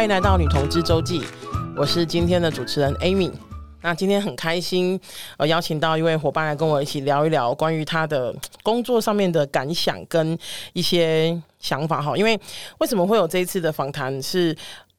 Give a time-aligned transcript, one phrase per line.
[0.00, 1.20] 欢迎来到女同志周记，
[1.76, 3.30] 我是今天的主持人 Amy。
[3.82, 4.98] 那今天很开心，
[5.36, 10.38] 呃，邀请到一位伙伴来跟我一起聊一聊关于他的工作上面的感想跟
[10.72, 12.16] 一些想法哈。
[12.16, 12.40] 因为
[12.78, 14.22] 为什么会有这一次的访谈？
[14.22, 14.56] 是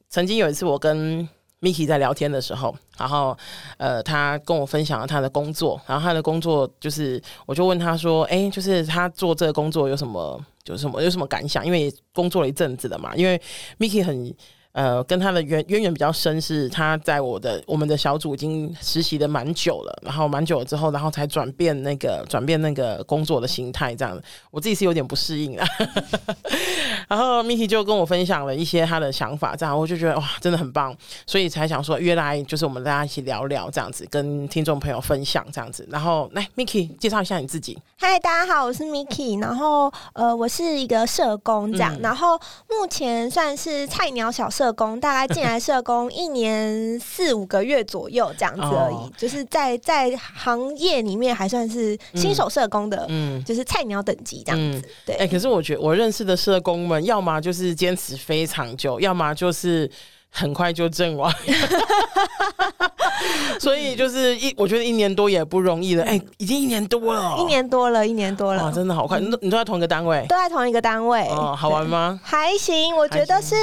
[0.08, 1.28] 曾经有一次我跟
[1.60, 3.36] Miki 在聊天的时候，然后
[3.78, 11.66] 呃，他跟我分享了他的工作，然后他的工作就是，我就问他说，哎，就是他做这个工作有什么，有什么有什么感想？
[11.66, 13.36] 因为工作了一阵子了嘛，因为
[13.80, 14.32] Miki 很。
[14.72, 24.22] 呃，跟他的渊渊源比较深，是他在我的我们的小组已经实习的蛮久了，然后蛮久了之后，然后才转变那个转变那个工作的心态这样子。
[24.50, 25.66] 我自己是有点不适应啊。
[27.06, 30.96] 然后 Miki 就跟我分享了一些他的想法，这样我就觉得哇，真的很棒，
[31.26, 35.86] 所以才想说约来就是我们大家一起聊聊这样子，跟听众朋友分享这样子。
[35.90, 37.78] 然后来 Miki 介绍一下你自己。
[37.98, 42.38] 嗨，大家好，我是 Miki，然后呃，我是一个社工这样，嗯、然后
[42.70, 44.61] 目前算是菜鸟小社。
[44.62, 54.78] 社工大概进来社工一年四五个月左右这样子而已，哦、就是在在行业里面还算是新手社工的，嗯，就是菜鸟等级这样子。
[54.78, 59.90] 嗯、对，哎、欸，可是我觉得我认识的社工们，要么就是坚持非常久，要么就是
[60.30, 61.28] 很快就阵亡。
[63.58, 66.04] 所以就是一，我觉得一年多也不容易了。
[66.04, 69.18] 哎、欸，已经一年多了，一年多了，一年多了，真的好快。
[69.18, 70.24] 你都你都在同一个单位？
[70.28, 71.26] 都在同一个单位。
[71.30, 72.20] 哦，好玩吗？
[72.22, 73.56] 还行，我觉得是。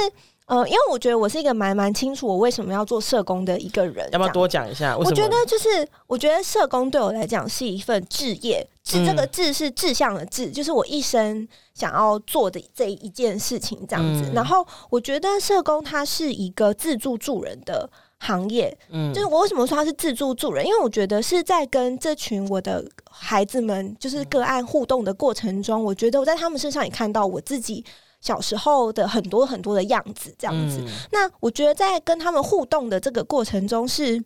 [0.50, 4.98] 呃，因为我觉得我是一个蛮蛮清楚我为什么要做社工的一个人，要不要多讲一下？
[4.98, 14.28] 我觉得就是，我觉得社工对我来讲是一份志业，志这个志是志向的志，就是我一生想要做的这一件事情这样子。
[14.28, 20.66] 嗯、然后我觉得社工它是一个自助助人的行业，嗯，就是我为什么说它是自助助人？
[20.66, 27.84] 因为我觉得是在跟这群我的孩子们就是个案互动的过程中，我觉得我在他们身上也看到我自己。
[28.20, 30.78] 小时候的很多很多的样子，这样子。
[30.80, 34.22] 嗯、那我觉得在跟他们互动的这个过程中是，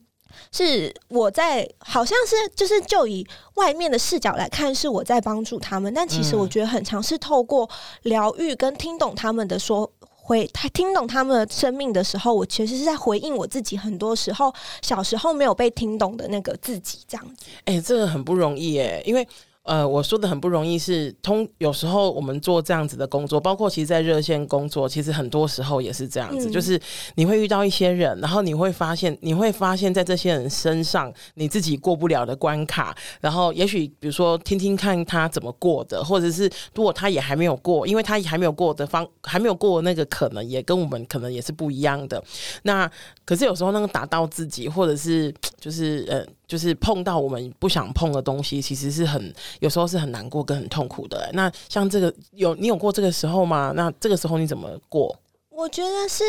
[0.51, 3.25] 是是我在好像是就是就以
[3.55, 5.95] 外面的视角来看，是我在帮助他们。
[5.95, 7.71] 但其实我觉得很尝试透过
[8.03, 14.53] 疗愈跟听懂他们的说回，听懂他们的生命的时候，我其实是在回应我自己很多时候
[14.83, 17.45] 小时候没有被听懂的那个自己，这样子。
[17.67, 19.27] 哎、欸，这个很不容易哎，因为。
[19.65, 26.79] 呃，我说的很不容易是，是通有时候我们做这样子的工作，包括其实，在热线工作，其实很多时候也是这样子，嗯、就是
[27.15, 42.23] 你会遇到一些人，然后你会发现，你会发现在这些人身上，你自己过不了的关卡，然后也许比如说听听看他怎么过的，或者是如果他也还没有过，因为他还没有过的方，还没有过的那个可能也跟我们可能也是不一样的。
[42.65, 42.91] 那
[43.25, 46.23] 可是有时候那个打到自己，或者是就是呃。
[46.47, 51.31] 就是碰到我们不想碰的东西，其实是很有时候是很难过跟很痛苦的。
[51.33, 53.73] 那像这个有你有过这个时候吗？
[53.75, 55.15] 那这个时候你怎么过？
[55.51, 56.25] 我觉得是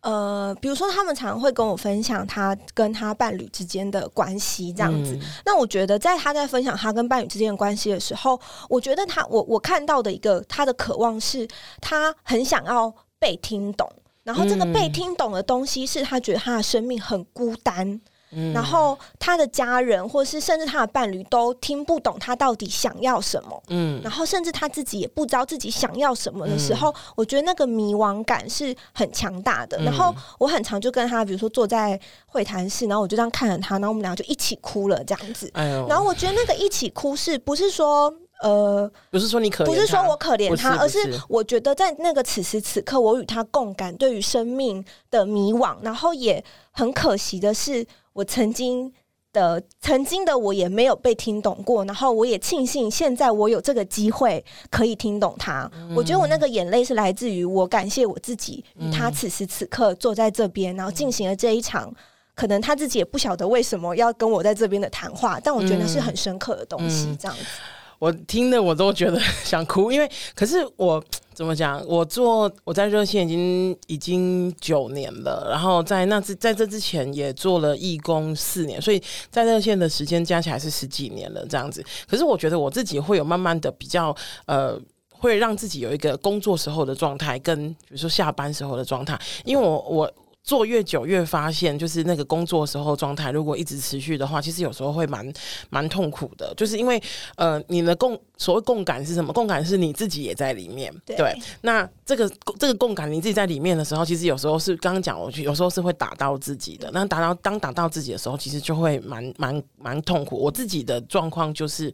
[0.00, 5.12] 呃，比如说他们常常会跟我分享他跟他伴侣之间的关系这样子。
[5.12, 11.46] 嗯、那我觉得在他在分享他跟伴侣之间的关系的时候，我觉得他我我看到的一个他的渴望是，
[11.82, 13.86] 他很想要被听懂，
[14.22, 18.00] 然后这个被听懂的东西是他觉得他的生命很孤单。
[18.32, 23.62] 嗯、然后他的家人，或是甚至他的伴侣，都听不懂他到底想要什么。
[23.68, 29.76] 嗯，然后甚至他自己也不知道自己想要什么的时候，嗯、我觉得那个迷惘感是很强大的。
[29.78, 35.50] 嗯、然后我很常就跟他，比如说坐在会谈室，然后我就这样看着他，然后我们俩就一起哭了，这样子。
[35.54, 35.86] 哎呦！
[35.88, 38.12] 然后我觉得那个一起哭是不是说？
[38.42, 40.98] 呃，不是说你可怜，不是说我可怜他，而是
[41.28, 48.92] 我觉得在那个此时此刻，我与他共感，对于生命的迷惘，然后也很可惜的是，我曾经
[49.32, 55.70] 的曾经的我也没有被听懂过，然后我也庆幸现在我有这个机会可以听懂他。
[55.74, 61.94] 嗯、我觉得我那个眼泪是来自于我感谢我自己与他此时此刻坐在这边，然后进行了这一场，
[62.34, 67.42] 可能他自己也不晓得为什么要跟我在这边的谈话，但我觉得那是很深刻的东西，这样子。
[67.42, 71.02] 嗯嗯我听的我都觉得 想哭，因为可是我
[71.34, 71.80] 怎么讲？
[71.86, 79.00] 我做我在热线已经已经九年了，然后在那之在这之前也做了义工四年，所以
[79.30, 81.84] 在热线的时间加起来是十几年了这样子。
[82.08, 84.16] 可是我觉得我自己会有慢慢的比较
[84.46, 84.80] 呃，
[85.10, 90.10] 会让自己有一个工作时候的状态，跟比如说下班时候的状态，因为我我。
[90.42, 95.32] 做越久越发现，就是那个工作时候状态，如果一直持续的话，其实有时候会蛮
[95.68, 96.52] 蛮痛苦的。
[96.56, 97.00] 就是因为
[97.36, 99.32] 呃，你的共所谓共感是什么？
[99.32, 100.92] 共感是你自己也在里面。
[101.04, 101.38] 对，对。
[101.60, 102.28] 那这个
[102.58, 106.90] 这个共感你自己在里面的时候，其实有时候是刚刚讲，我去有时候是会打到自己的。
[106.92, 110.36] 那打到当打到自己的时候，其实就会蛮蛮蛮痛苦。
[110.36, 111.92] 我自己的状况就是，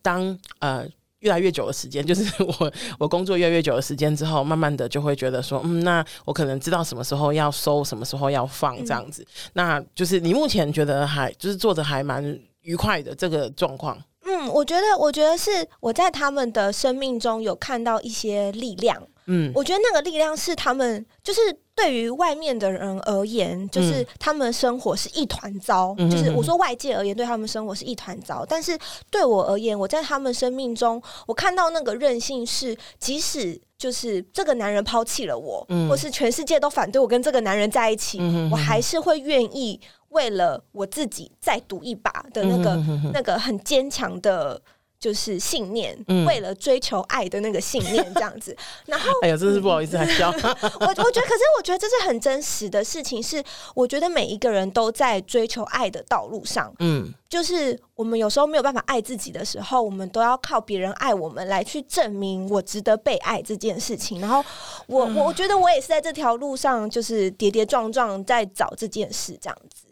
[0.00, 0.86] 当呃。
[1.20, 9.22] 越来越久的时间，就是 我我工作越来越久的时间之后，慢慢的就会觉得说，嗯，那我可能知道什么时候要收，什么时候要放这样子。
[9.22, 13.98] 嗯、那就是你目前觉得还就是做的还蛮愉快的这个状况。
[14.24, 15.50] 嗯，我觉得我觉得是
[15.80, 19.02] 我在他们的生命中有看到一些力量。
[19.26, 21.40] 嗯，我觉得那个力量是他们就是。
[21.78, 25.94] 对于外面的人而言，就是他们生活是一团糟。
[25.96, 28.44] 嗯、就是我说外界而言，对他们生活是一团糟。
[28.44, 28.76] 但是
[29.12, 44.60] 对我而言，我在他们生命中，我看到那个任性是，即使就是这个男人抛弃了我，嗯、或是全世界都反对我跟这个男人在一起，嗯、我还是会愿意为了我自己再赌一把的那个、嗯、那个很坚强的。
[45.00, 48.56] 就是信念，嗯、为了追求爱的那个信念，这样子。
[48.86, 50.30] 然后，哎呀，真是不好意思，还笑。
[50.80, 53.22] 我我觉得，可是我觉得这是很真实的事情。
[53.22, 53.42] 是，
[53.74, 56.74] 我觉得每一个人都在追求爱的道路上。
[56.80, 64.20] 嗯，就是我们有时候没有办法爱自己的时候，我们都要靠别人爱我们来去证明我值得被爱这件事情。
[64.20, 64.44] 然后
[64.88, 69.84] 我，我、嗯、我觉得我也是在这条路上，就是跌跌撞撞在找这件事，这样子。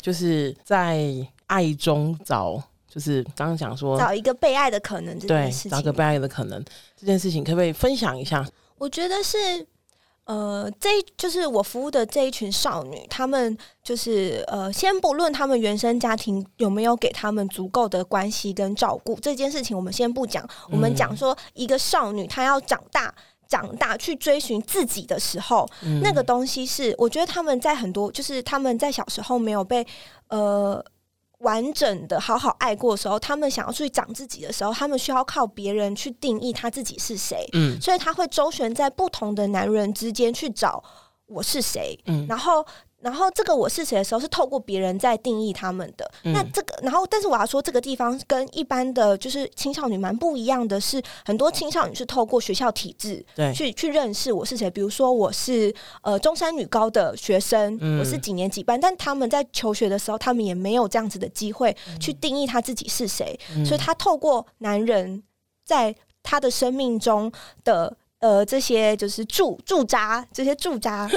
[0.00, 1.14] 就是在
[1.46, 2.60] 爱中找。
[2.88, 6.64] 就是刚刚讲说找一个被爱的可能这件事情，对，找个被爱的可能
[6.96, 8.44] 这件事情，可不可以分享一下？
[8.78, 9.36] 我觉得是，
[10.24, 20.48] 呃，这就是我服务的这一群少女，她们就是呃，先不论她们原生家庭有没有给她们足够的关系跟照顾这件事情，我们先不讲。
[20.70, 23.14] 我们讲说一个少女她要长大，
[23.46, 29.86] 长大去追寻自己的时候，嗯、那个东西是我觉得他们在很多就是他们在小时候没有被
[30.28, 30.82] 呃。
[31.38, 37.48] 完整的好好爱过的时候，他们想要去长自己的时候，他们需要靠别人去定义他自己是谁。
[37.52, 40.82] 嗯，所以他会周旋在不同的男人之间去找
[41.26, 41.98] 我是谁。
[42.06, 42.64] 嗯，然后。
[43.00, 46.10] 然后这个我是谁的时候，是透过别人在定义他们的。
[46.24, 54.68] 嗯、那这个，然后但是我要说，这个地方跟一般的就是青少年蛮不一样的是，很多青少年是透过学校体制对去去认识我是谁。
[54.68, 55.72] 比如说我是
[56.02, 65.22] 呃中山女高的学生，嗯、我是几年几班，但他们在求学的时候，他们也没有这样子的机会去定义他自己是谁，嗯、所以他透过男人
[65.64, 65.94] 在
[66.24, 67.30] 他的生命中
[67.62, 71.08] 的呃这些就是驻驻扎这些驻扎。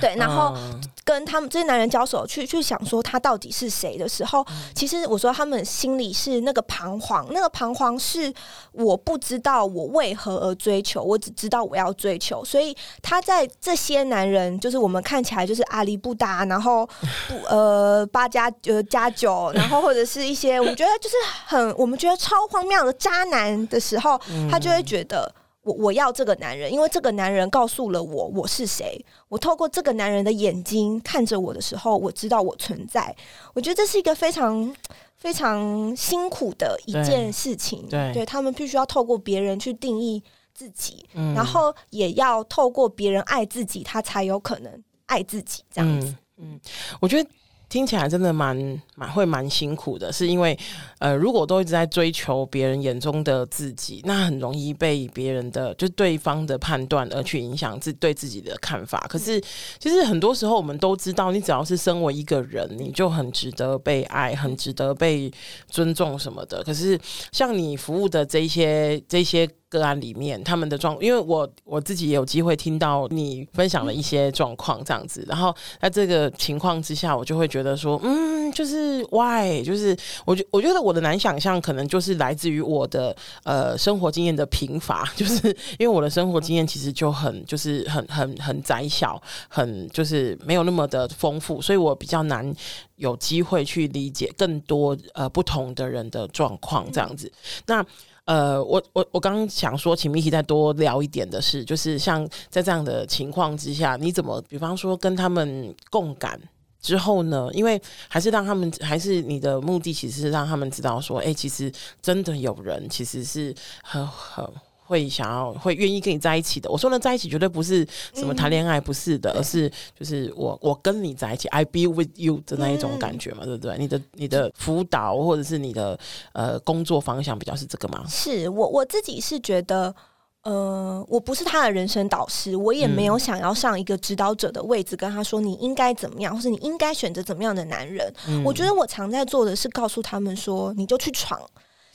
[0.00, 0.56] 对，然后
[1.04, 8.32] 跟他们这些男人交手，去去想说他到底是谁的时候，其实我说他们心里是那个彷徨，那个彷徨是
[8.72, 16.88] 我不知道我为何而追求，我只知道我要追求，所以他在这些男人，就是我们看起来就是阿里不达，然后
[17.28, 24.20] 不 呃八加呃加九，然后或者是一些我们觉得就是很我们觉得超荒谬的渣男的时候，
[24.50, 25.30] 他就会觉得。
[25.70, 29.04] 我我要这个男人，因为这个男人告诉了我我是谁。
[29.28, 33.14] 我透过这个男人的眼睛看着我的时候，我知道我存在。
[33.54, 34.74] 我觉得这是一个非常
[35.16, 37.86] 非常辛苦的一件事情。
[37.88, 40.22] 对，对他们必须要透过别人去定义
[40.52, 45.62] 自己，嗯、然后也要透过别人爱自己，他才有可能爱自己。
[45.72, 46.08] 这样子，
[46.38, 46.60] 嗯，嗯，
[47.00, 47.30] 我觉得。
[47.70, 50.58] 听起来真的蛮蛮会蛮辛苦的，是因为，
[50.98, 59.06] 呃，如果都一直在追求别人眼中的自己，那很容易被别人的就对方的判断而去影响自对自己的看法。
[59.08, 59.40] 可是，
[59.78, 65.30] 其实很多时候我们都知道，你只要是身为一个人，你就很值得被爱，很值得被
[65.68, 66.64] 尊重什么的。
[66.64, 66.98] 可是，
[67.30, 69.48] 像你服务的这些这些。
[69.70, 85.48] 个案里面，他们的状，因为我我自己也有机会听到你分享了一些状况这样子，然后在这个情况之下，我就会觉得说，嗯，就是 why，就是我觉我觉得我的难想象，可能就是来自于我的呃生活经验的贫乏， 就是
[85.78, 92.52] 因为我的生活经验其实就很就是很很很窄小，很就是没有那么的丰富，所以我比较难
[92.96, 97.30] 有机会去理解更多呃不同的人的状况这样子，
[97.66, 97.86] 那。
[98.30, 106.40] 呃，我我我刚刚想说，请米奇再多聊一点的是，就是像在这样的情况之下，你怎么，比方说跟他们共感
[106.80, 107.50] 之后呢？
[107.52, 114.48] 因为还是让他们，还是你的目的，其实是让他们知道说，哎、其实真的有人，其实是很很。
[114.90, 116.68] 会想要会愿意跟你在一起的。
[116.68, 123.78] 我说的在一起绝对不是什么谈恋爱，不是的，嗯、而是就是我我跟你在一起，I be with you 的那一种感觉嘛，嗯、对不对？
[123.78, 125.96] 你的你的辅导或者是你的
[126.32, 128.04] 呃工作方向比较是这个吗？
[128.08, 129.94] 是我我自己是觉得，
[130.42, 138.12] 呃，我不是他的人生导师，我也没有想要上一个指导者的位置，跟他说你应该怎么样，或是你应该选择怎么样的男人。
[138.26, 141.40] 嗯、我觉得我常在做的是告诉他们说，你就去闯。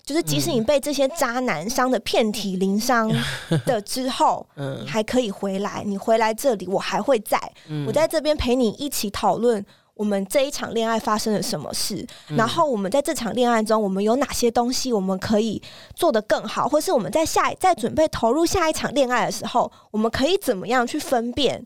[0.06, 3.12] 就是即使你被这些渣男伤的遍体鳞伤
[3.66, 5.82] 的 之后，嗯，还可以回来。
[5.84, 7.40] 你回来这里，我还会在，
[7.88, 15.62] 我在这边陪你一起讨论我们这一场恋爱发生了什么事，嗯、然后我们在这场恋爱中，我们有哪些东西我们可以
[15.96, 21.66] 做得更好，或是我们在下在准备投入下一场恋爱的时候，我们可以怎么样去分辨，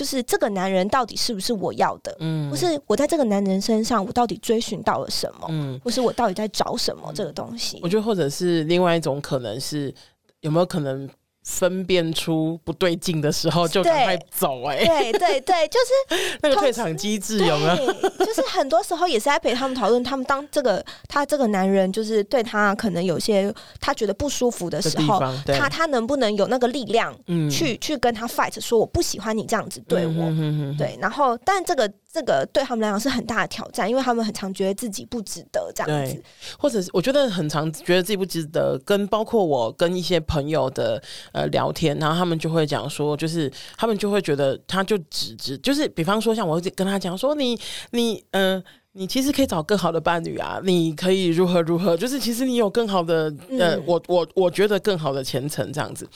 [0.00, 2.16] 就是这个男人到底是不是我要的？
[2.20, 5.46] 嗯，或是我在这个男人身上，我到底追寻到了什么？
[5.50, 7.78] 嗯，或是我到底在找什么这个东西？
[7.82, 9.94] 我觉得，或者是另外一种可能是
[10.40, 11.06] 有没有可能？
[11.42, 17.92] 分辨出不对劲的时候就赶快走，欸，哎，对对对， 就是那个退场机制有没有？
[18.24, 31.90] 就是很多时候也是在陪他们讨论，他们当这个他这个男人就是对他可能有些他觉得不舒服的时候，他他能不能有那个力量去，嗯，去去跟他 fight，说我不喜欢你这样子对我，嗯、哼哼哼对，然后但这个。
[32.12, 36.22] 这个对他们来讲是很大的挑战，因为他们很常觉得自己不值得这样子，
[36.58, 41.02] 或者是我觉得很常觉得自己不值得，跟包括我跟一些朋友的
[41.32, 47.58] 呃聊天，然后他们就会讲说，就是他们就会觉得他就只值，就是比方说像我跟他讲说你
[47.92, 48.62] 你嗯。
[48.92, 50.60] 你其实可以找更好的伴侣啊！
[50.64, 56.08] 你可以如何如何，就是其实你有更好的呃，我我我觉得更好的前程这样子。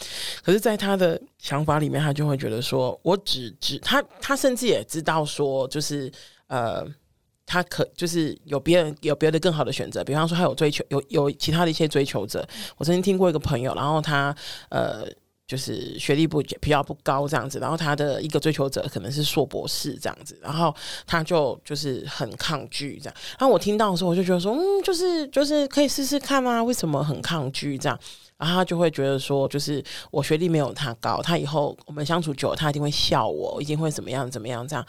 [0.43, 6.11] 可是，在他的想法里面，他就会觉得说，我只只他他甚至也知道说，就是
[6.49, 6.85] 呃，
[7.47, 12.45] 他可就是有别人有别的更好的选择，比方说他有追求有有其他的一些追求者。
[12.77, 14.35] 我曾经听过一个朋友，然后他
[14.71, 15.07] 呃。
[15.47, 20.75] 就是学历不比较不高这样子，然后他的一个追求者可能是硕博士这样子，然后
[21.07, 23.15] 他就就是很抗拒这样。
[23.39, 27.99] 然后我听到的时候，我就觉得说，嗯，就是就是可以试试看啊，为什么很抗拒这样？
[28.37, 34.85] 然后他就会觉得说，就是我学历没有他高，他以后我们相处久了，他一定会笑我，一定会怎么样怎么样这样。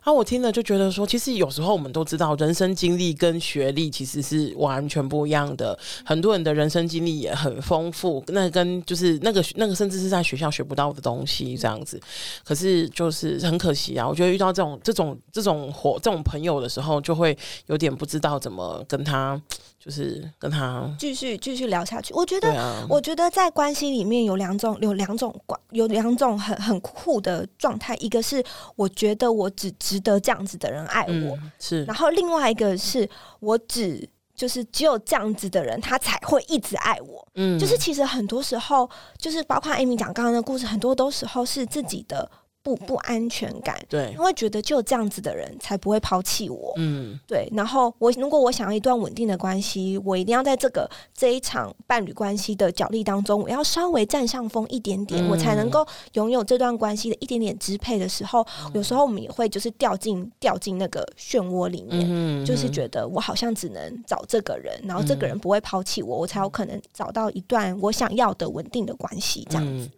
[0.00, 5.78] 啊我听了就觉得说，其实有时候我们都知道，人生经历跟学历其实是完全不一样的。
[6.04, 12.00] 很多人的人生经历也很丰富，那跟就是那个那个甚至是在学校学不到的东西这样子。
[12.44, 17.36] 可是就是很可惜啊，我觉得遇到这种这种这种伙这种朋友的时候，就会
[17.66, 19.40] 有点不知道怎么跟他。
[19.86, 22.12] 就是跟他继续继续聊下去。
[22.12, 27.94] 我觉得，啊、我觉得在关系里面有两种，有两种关，有两种很很酷的状态。
[28.00, 28.42] 一个是
[28.74, 31.84] 我觉得我只值得这样子的人爱我，嗯、是。
[31.84, 37.24] 然后另外一个是我只就是只有这样子的人，他才会一直爱我。
[37.36, 42.28] 嗯，就是其实很多时候，就是包括 Amy 讲刚刚的故事，很多都时候是自己的。
[42.66, 47.48] 不不安全感，对，因为觉得只有这样子的人才不会抛弃我，嗯，对。
[47.52, 69.88] 然后我如果我想要一段稳定的关系，我一定要在这个这一场伴侣关系的角力当中，我要稍微占上风一点点，嗯、我才能够拥有这段关系的一点点支配的时候，嗯、有时候我们也会就是掉进掉进那个漩涡里面，嗯、就是觉得我好像只能找这个人，然后这个人不会抛弃我，我才有可能找到一段我想要的稳定的关系，这样子。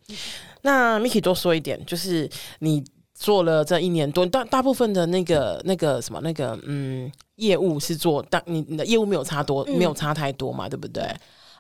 [0.62, 2.29] 嗯那 Miki 多说一点，就是
[2.61, 2.85] 你
[3.15, 11.05] 做了这一年多，大大部分的那个那个什么那个嗯业务是做，但你你的业务没有差多，嗯、没有差太多嘛，对不对？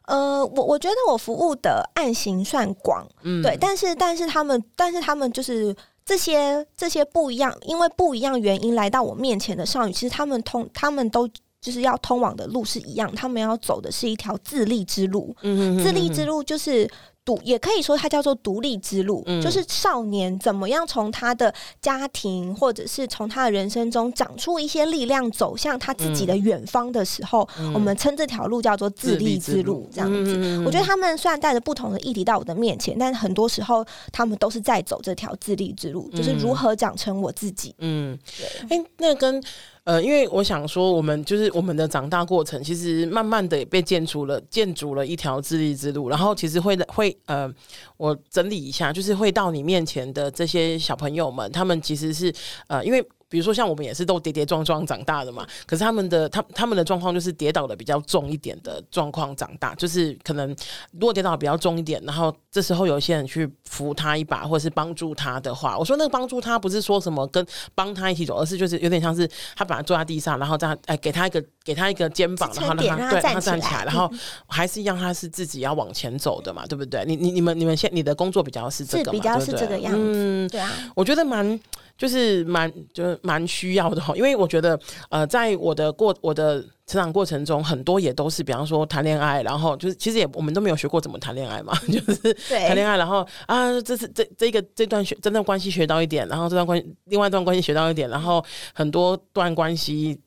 [0.06, 5.74] 呃，我我觉得我服务的案型算广，嗯，对，但是但是他们但是他们就是
[6.04, 11.28] 这些这些不一样，因为不一样原因来到我面前的少女，其实他们通他们都
[11.60, 16.88] 就是要通往的路是一样，他们要走的是一条自立之路，嗯哼哼哼，自立之路就是。
[17.28, 29.86] 独也可以说它叫做独立之路，嗯、就是少年怎么样从他的家庭或者是从他的人生中长出一些力量，走向他自己的远方的时候，嗯、我们称这条路叫做自立之路。
[29.92, 37.74] 这样子，嗯、我觉得他们虽然带着不同的议题到我的面前，但很多时候他们都是在走这条自立之路，嗯、就是如何长成我自己。
[37.78, 38.78] 嗯，对。
[38.78, 39.42] 哎，那跟。
[39.88, 46.10] 呃，因为我想说，我们就是我们的长大过程，其实慢慢的也被建出了，建筑了一条自立之路。
[46.10, 47.50] 然后，其实会会呃，
[47.96, 52.30] 我整理一下，就是会到你面前的这些小朋友们，他们其实是
[52.66, 53.02] 呃，因为。
[53.28, 60.48] 比如说，像我们也是都跌跌撞撞长大的嘛，可是他们的他他们的状况就是跌倒的比较重一点的状况长大，就是可能
[60.92, 74.10] 如果跌倒比较重一点，然后这时候有一些人去扶他一把，或者是帮助他的话，我说那个帮助他不是说什么跟帮他一起走，而是就是有点像是他把他坐在地上，然后这样哎给他一个给他一个肩膀，然后让他对他站起来，然后
[74.46, 77.04] 还是一样他是自己要往前走的嘛，对不对？
[77.06, 81.60] 你你你们你们现你的工作比较是这个比较是这个样子，嗯，对啊，我觉得蛮。
[81.98, 84.78] 就是蛮就是蛮需要的哈，因为我觉得，
[85.10, 100.18] 呃，在我的过我的成长过程中，很多也都是，比方说谈恋爱，然后就是其实也我们都没有学过怎么谈恋爱嘛， 就是谈恋爱，然后啊，这是这这个这段学这段关系学到一点，然后这段关另外一段关系学到一点，然后很多段关系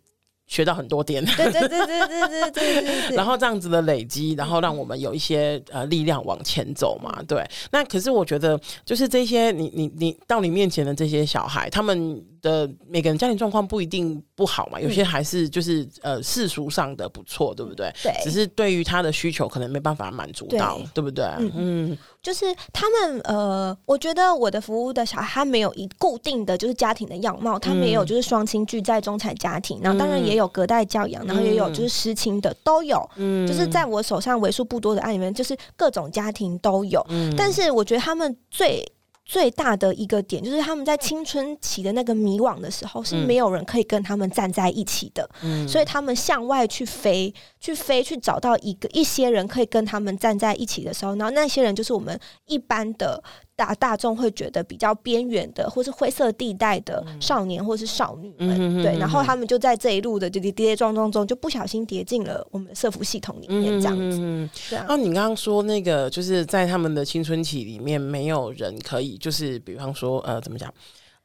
[0.46, 7.44] 学到很多点，对对对对对对对，然后这样子的累积，然后让我们有一些呃力量往前走嘛，对。
[7.72, 12.24] 那可是我觉得，就是这些你你你到你面前的这些小孩，他们。
[12.42, 17.92] 的每个人家庭状况不一定不好嘛，有些还是就是呃世俗上的不错，对不对？
[18.04, 21.26] 对，只是对于他的需求可能没办法满足到，对，对不对？
[21.38, 38.84] 嗯，嗯就是他们呃，我觉得我的服务的小孩他没有一固定的就是家庭的样貌，他没有就是双亲俱在中产家庭，然后当然也有隔代教养，然后也有就是失亲的都有，嗯，就是在我手上为数不多的案里面，就是各种家庭都有，嗯，但是我觉得他们最。
[39.32, 53.24] 最大的一个点就是他们在青春期的那个迷惘的时候，是没有人可以跟他们站在一起的，嗯，所以他们向外去飞，去飞，去找到一个一些人可以跟他们站在一起的时候，然后那些人就是我们一般的。
[53.62, 64.18] 大大众会觉得比较边缘的，或是灰色地带的少年或是少女们，嗯、对，然后他们就在这一路的跌跌跌撞撞中，就不小心跌进了我们的社服系统里面，这样子。
[64.20, 64.88] 嗯，对啊。
[64.90, 70.74] 那你刚刚说那个，就是在他们的青春期里面，没有人可以，就是比方说，呃，怎么讲？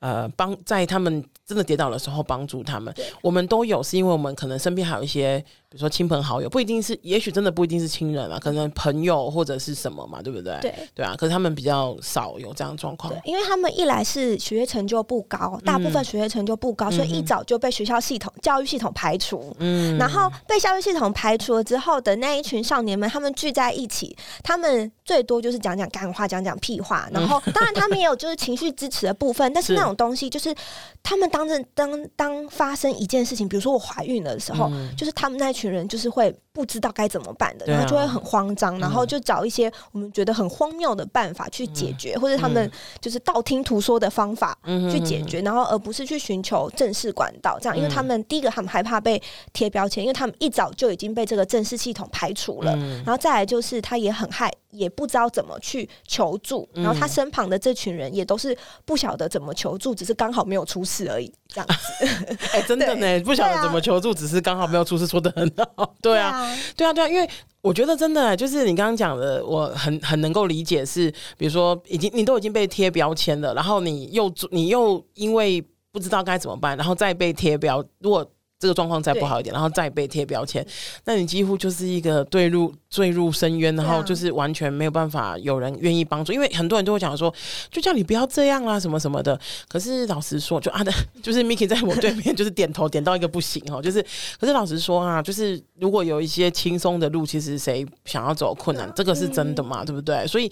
[0.01, 5.43] 呃，帮在他们真的跌倒的时候帮助他们，我们都有，是因为我们可能身边还有一些。
[5.77, 10.59] 比如说亲朋好友不一定是，也许真的不一定是亲人啊，可能朋友或者是什么嘛，对不对？
[10.63, 19.55] 对对啊，可是他们比较少有这样的状况，因为他们一来是学业成就不高，大部分学业成就不高，嗯、所以一早就被学校系统、教育系统排除。
[19.59, 27.07] 嗯，然后被教育系统排除了之后的那一群少年们，他们聚在一起，他们最多就是讲讲干话，讲讲屁话。
[27.13, 30.55] 然后当然他们也有就是情绪支持的部分， 但是那种东西就是
[31.03, 35.53] 他们当着当当发生一件事情，比如说我怀孕了的时候，嗯、就是他们那。
[35.57, 42.71] 群人就是会不知道该怎么办的，然后就会很慌张，然后就找一些我们觉得很荒谬的办法去解决，或者他们
[43.01, 44.57] 就是道听途说的方法
[44.91, 47.59] 去解决，然后而不是去寻求正式管道。
[47.61, 49.21] 这样，因为他们第一个他们害怕被
[49.53, 52.77] 贴标签，因为他们一早就已经被这个正式系统排除了。
[53.05, 61.33] 然后再来就是他也很害，也不知道怎么去求助，然后他身旁的这群人也都是不晓得怎么求助，只是刚好没有出事而已。
[61.49, 65.95] 这样子， 哎，真的呢，不晓得怎么求助，只是刚好没有出事，说的很好。
[66.01, 67.29] 对啊，对啊，对啊，因为
[67.61, 78.29] 我觉得真的就是你刚刚讲的，我很很能够理解，是比如说已经你都已经被贴标签了，然后你又你又因为不知道该怎么办，然后再被贴标，如果。
[78.67, 80.67] 这个状况再不好一点，然后再被贴标签，
[81.05, 87.33] 那你几乎就是一个坠入坠入深渊，然后就是完全没有办法有人愿意帮助，因为很多人都会讲说，
[87.71, 89.39] 就叫你不要这样啦，什么什么的。
[89.69, 94.05] 可是老实说，就啊的， 就是 Miki 在我对面，就是点头点到一个不行哦，就是。
[94.41, 100.27] 可是老实说啊，就是如果有一些轻松的路，其实谁想要走困难，这个是真的嘛，对不对？
[100.27, 100.51] 所以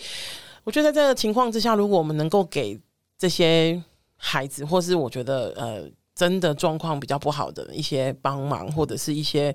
[0.63, 2.79] 我觉得在这个情况之下，如果我们能够给
[3.19, 3.83] 这些
[4.17, 5.91] 孩子，或是我觉得呃。
[6.15, 9.55] 真的状况比较不好的一些帮忙，或者是一些，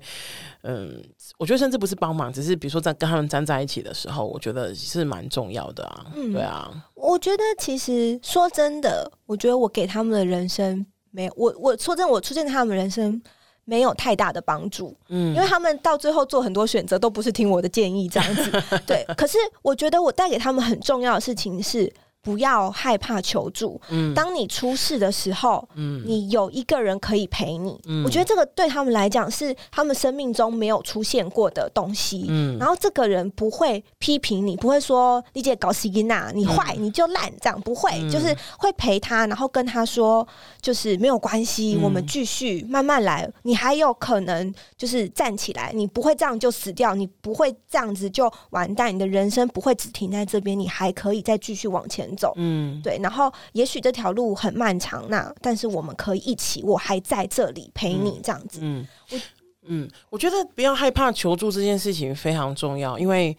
[0.62, 1.02] 嗯，
[1.38, 6.06] 我觉得甚至不是帮忙，只是比如说在跟他们站在一起的时候，我觉得是蛮重要的啊。
[6.14, 13.22] 嗯，对啊，我觉得其实说真的，我觉得我给他们的人生没有，我我说真的，我出现在他们人生
[13.64, 14.94] 没有太大的帮助。
[15.08, 18.50] 嗯，因为他们到最后做很多选择都不是听我的建议这样子。
[18.86, 21.90] 对，可是我觉得我带给他们很重要的事情是。
[22.22, 23.80] 不要害怕求助。
[23.88, 27.80] 嗯，当你出事的时候，嗯，你有一个人可以陪你。
[27.86, 32.26] 嗯，我觉得这个对他们来讲是他们生命中没有出现过的东西。
[32.28, 40.26] 嗯，然后这个人不会批评你，不会说你姐搞死伊娜，你坏你就烂，这样不会，就是会陪他，然后跟他说，
[40.60, 43.26] 就是没有关系，我们继续慢慢来。
[43.44, 52.09] 你还有可能就是站起来，你不会这样就死掉，你不会这样子就完蛋，你的人生不会只停在这边，你还可以再继续往前。
[52.16, 59.18] 走，嗯，对，然后也许这条路很漫长，那但是我们可以一起，我还在这里陪你，这样子，嗯，我，
[59.66, 63.36] 嗯，我觉得不要害怕求助这件事情非常重要，因为，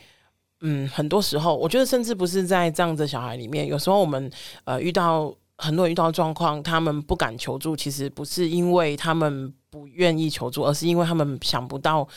[0.61, 4.31] 嗯，很多时候，我觉得甚至不是在这样的小孩里面，有时候我们
[4.63, 12.07] 呃遇到很多人遇到状况，他们不敢求助，其实不是因为他们不愿意求助，而是因为他们想不到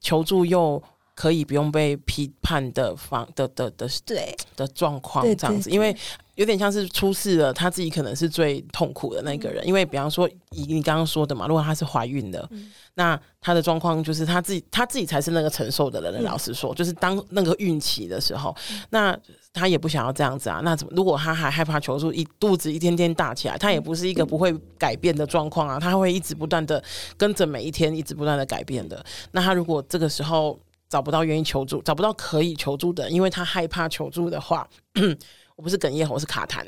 [0.00, 0.82] 求助又。
[1.22, 5.96] 可以不用被批判的方的的的对的状况这样子，因为
[6.34, 9.64] 有点像是出事了，他自己可能是最痛苦的那个人。
[9.64, 12.50] 因为比方说，以你刚刚说的嘛，如果她是怀孕的，
[12.94, 16.24] 那她的状况就是她自己，她自己才是那个承受的人。
[16.24, 18.52] 老实说，就是当那个孕期的时候，
[18.90, 19.16] 那
[19.52, 20.60] 她也不想要这样子啊。
[20.64, 20.92] 那怎么？
[20.96, 25.78] 如果她还害怕求助，一肚子一天天大起来，她也不是一个不会改变的状况啊。
[25.78, 26.82] 她会一直不断的
[27.16, 29.04] 跟着每一天，一直不断的改变的。
[29.30, 30.58] 那她如果这个时候。
[30.92, 34.68] 找不到愿意求助，找不到可以求助的，因为他害怕求助的话，
[35.56, 36.62] 我不是哽咽，我是卡痰。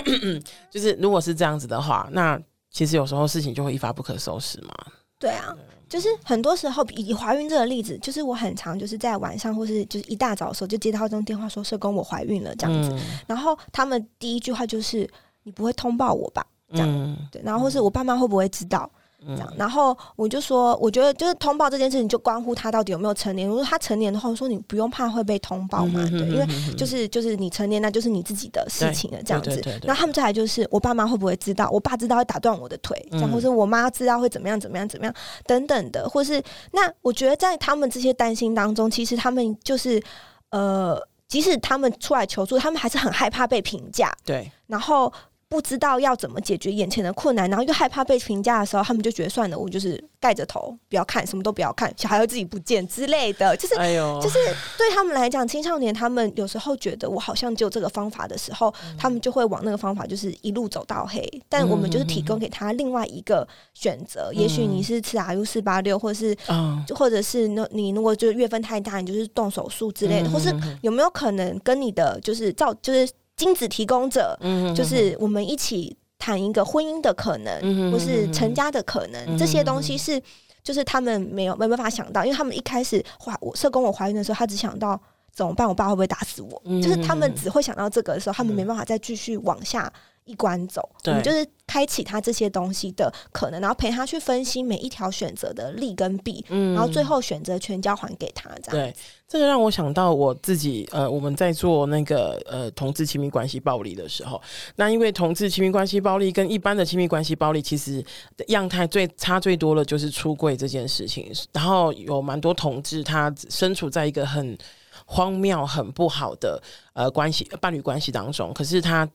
[0.70, 2.40] 就是如果是这样子的话，那
[2.70, 4.74] 其实有时候事情就会一发不可收拾嘛。
[5.18, 5.54] 对啊，
[5.86, 15.06] 就是很多时候以怀孕这个例子，就是我很常就是在晚上或是就是一大早的时候就接到这种电话说社工我怀孕了这样子，嗯、然后他们第一句话就是
[15.42, 16.42] 你不会通报我吧？
[16.70, 18.90] 这样、嗯、对，然后或是我爸妈会不会知道？
[19.26, 23.48] 这样，然后我就说，我觉得就是通报这件事情，就关乎他到底有没有成年。
[23.48, 29.60] 如果他成年的话，我说你不用怕会被通报嘛，对，因为就是就是你成年，那就是你自己的事情了，这样子。
[29.84, 31.68] 那他们再来就是，我爸妈会不会知道？
[31.70, 35.14] 我爸知道会打断我的腿，这样，或是我妈知道会怎么样怎么样怎么样
[35.46, 40.02] 等等的，或是那我觉得在他们这些担心当中，其实他们就是
[40.50, 45.12] 呃，即使他们出来求助，他们还是很害怕被评价，对，然后。
[45.48, 53.54] 不知道要怎么解决眼前的困难，然后又害怕被评价的时候，他们就觉得算了，我就是盖着头不要看，什么都不要看，小孩会自己不见之类的。
[53.58, 54.38] 就是，哎，就是
[54.76, 61.22] 对他们来讲，青少年他们有时候觉得我好像就这个方法的时候，嗯、他们就会往那个方法，就是一路走到黑。
[61.48, 73.08] 但我们就是提供给他另外一个选择，嗯、也许你是吃 RU 四八六，或是，嗯、或者是那你如果就是月份太大，你就是动手术之类的，嗯、或是有没有可能跟你的就是照就是。
[73.36, 74.38] 精子提供者，
[74.74, 80.20] 就是我们一起谈一个婚姻的可能，或是成家的可能，这些东西是，
[80.62, 85.00] 就是他们没有没办法想到，因为他们一开始怀我社工我怀孕的时候，他只想到
[85.32, 89.92] 怎么办，我爸会不会打死我，就是他们只会想到这个的时候，他们没办法再继续往下。
[90.26, 98.50] 一关走，对我们就是开启他这些东西的可能，然后陪他去分析每一条选择的利跟弊，嗯，然后最后选择权交还给他。
[98.62, 98.94] 这样，对，
[99.28, 104.42] 这个让我想到我自己，呃，我们在做那个呃同志亲密关系暴力的时候，
[104.74, 108.04] 那因为同志亲密关系暴力跟一般的亲密关系暴力其实
[108.48, 114.58] 样态最差最多的就是出柜这件事情，然后有蛮多同志他身处在一个很
[115.04, 116.60] 荒谬、很不好的
[116.94, 119.08] 呃关系伴侣关系当中，可是他。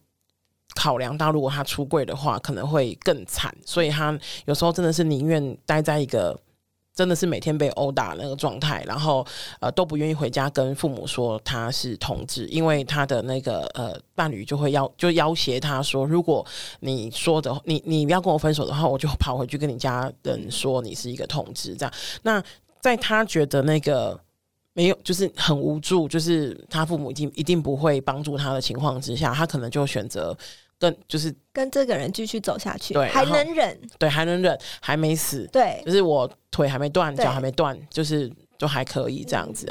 [0.76, 6.40] 考量到如果他出柜的话，可能会更惨，所以他有时候真的是宁愿待在一个
[6.94, 9.26] 真的是每天被殴打那个状态，然后
[9.60, 16.46] 呃都不愿意回家跟父母说他是同志，因为他的那个呃伴侣就会要就要挟他说，如果
[16.82, 21.94] 你说的你你要跟我分手的话，我就跑回去跟你家人说你是一个同志这样。
[22.24, 22.44] 那
[22.82, 24.20] 在他觉得那个
[24.74, 30.38] 没有就是很无助，就是他父母一定一定不会帮助他的情况之下，他可能就选择。
[30.80, 38.28] 跟就是跟这个人继续走下去，对，还能忍，对，还能忍，还没死，对，就是我腿还没断，脚还没断，就是
[38.62, 39.67] 就还可以这样子。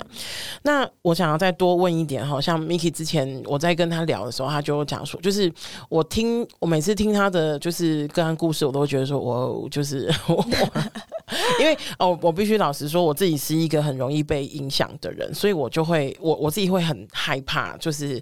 [0.63, 5.53] 那我想要再多问一点，好像 Miki 之前我在跟他聊的时候，他就讲说，就是
[5.89, 10.45] 我听我每次听他的就是个案故事，我都觉得说我就是我，
[11.61, 18.21] 因为哦，我必须老实说，我自己是一个很容易被影响的人，所以我就会我我自己会很害怕，就是。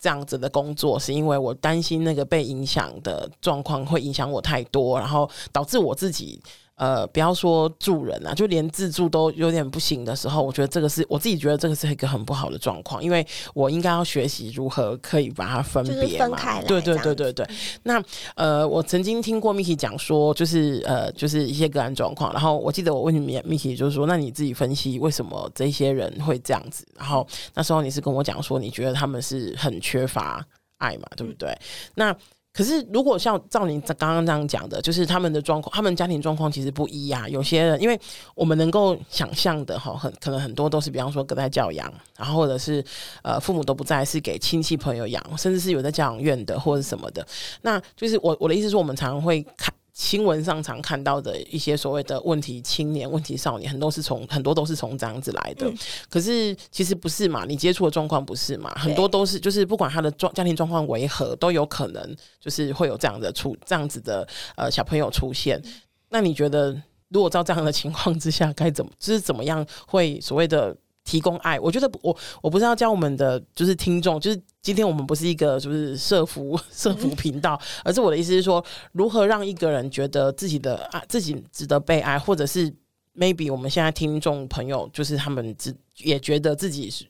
[0.00, 6.38] 这样子的工作，是因为我担心那个被影响的状况会影响我太多，然后导致我自己。
[6.76, 17.48] 呃，不要说助人啊，就连自助都有点不行的时候，我觉得这个是我自己觉得这个是一个很不好的状况，因为我应该要学习如何可以把它分别嘛，对对对对对。
[17.84, 18.02] 那
[18.34, 26.84] 呃，我曾经听过 Miki 讲说，就是呃，就是一些个案状况，然后我记得我问你们 Miki 就是说，那你自己分析为什么这些人会这样子？
[26.98, 30.44] 然后那时候你是跟我讲说，你觉得他们是很缺乏
[30.78, 31.48] 爱嘛，对不对？
[31.50, 31.58] 嗯、
[31.94, 32.16] 那
[32.56, 37.28] 可是，如果像照你刚刚这样讲的，就是他们的状况，他们家庭状况其实不一呀、啊。
[37.28, 38.00] 有些人，因为
[38.36, 42.84] 我们能够想象的哈，很可能很多都是，比方说隔代教养，然后或者是
[43.24, 47.26] 呃父母都不在，是给亲戚朋友养，甚至是有在教养院的或者什么的。
[47.62, 49.74] 那就是我我的意思是，我们常常会看。
[49.94, 55.68] 新闻上常看到的一些所谓的问题青年、问题少年，很多是从很多都是从这样子来的。
[55.68, 55.78] 嗯、
[56.10, 57.44] 可是其实不是嘛？
[57.46, 58.70] 你接触的状况不是嘛？
[58.74, 64.26] 很多都是就是不管他的状家庭状况为何，都有可能就是会有这样的出这样子的
[64.56, 65.60] 呃小朋友出现。
[65.64, 65.72] 嗯、
[66.08, 66.76] 那你觉得，
[67.08, 70.76] 如果照这样的情况之下，该怎么就是怎么样会所谓的？
[71.04, 82.72] 提供爱，我觉得我我不是要教我们的，就是听众，就是今天我们不是一个就是社服 社服频道，而是我的意思是说，如何让一个人觉得自己的爱自己值得被爱，或者是
[83.14, 87.06] maybe 我们现在听众朋友就是他们只也觉得自己是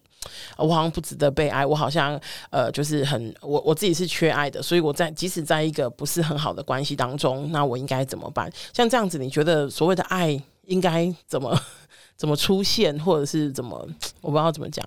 [0.57, 8.51] 我好像不值得被爱，我好像呃就是很我我自己是缺爱的，所以我在即使在一个不是很好的关系当中，那我应该怎么办？
[8.73, 11.57] 像这样子，你觉得所谓的爱应该怎么？
[12.17, 13.87] 怎么出现，或者是怎么，
[14.21, 14.85] 我不知道怎么讲。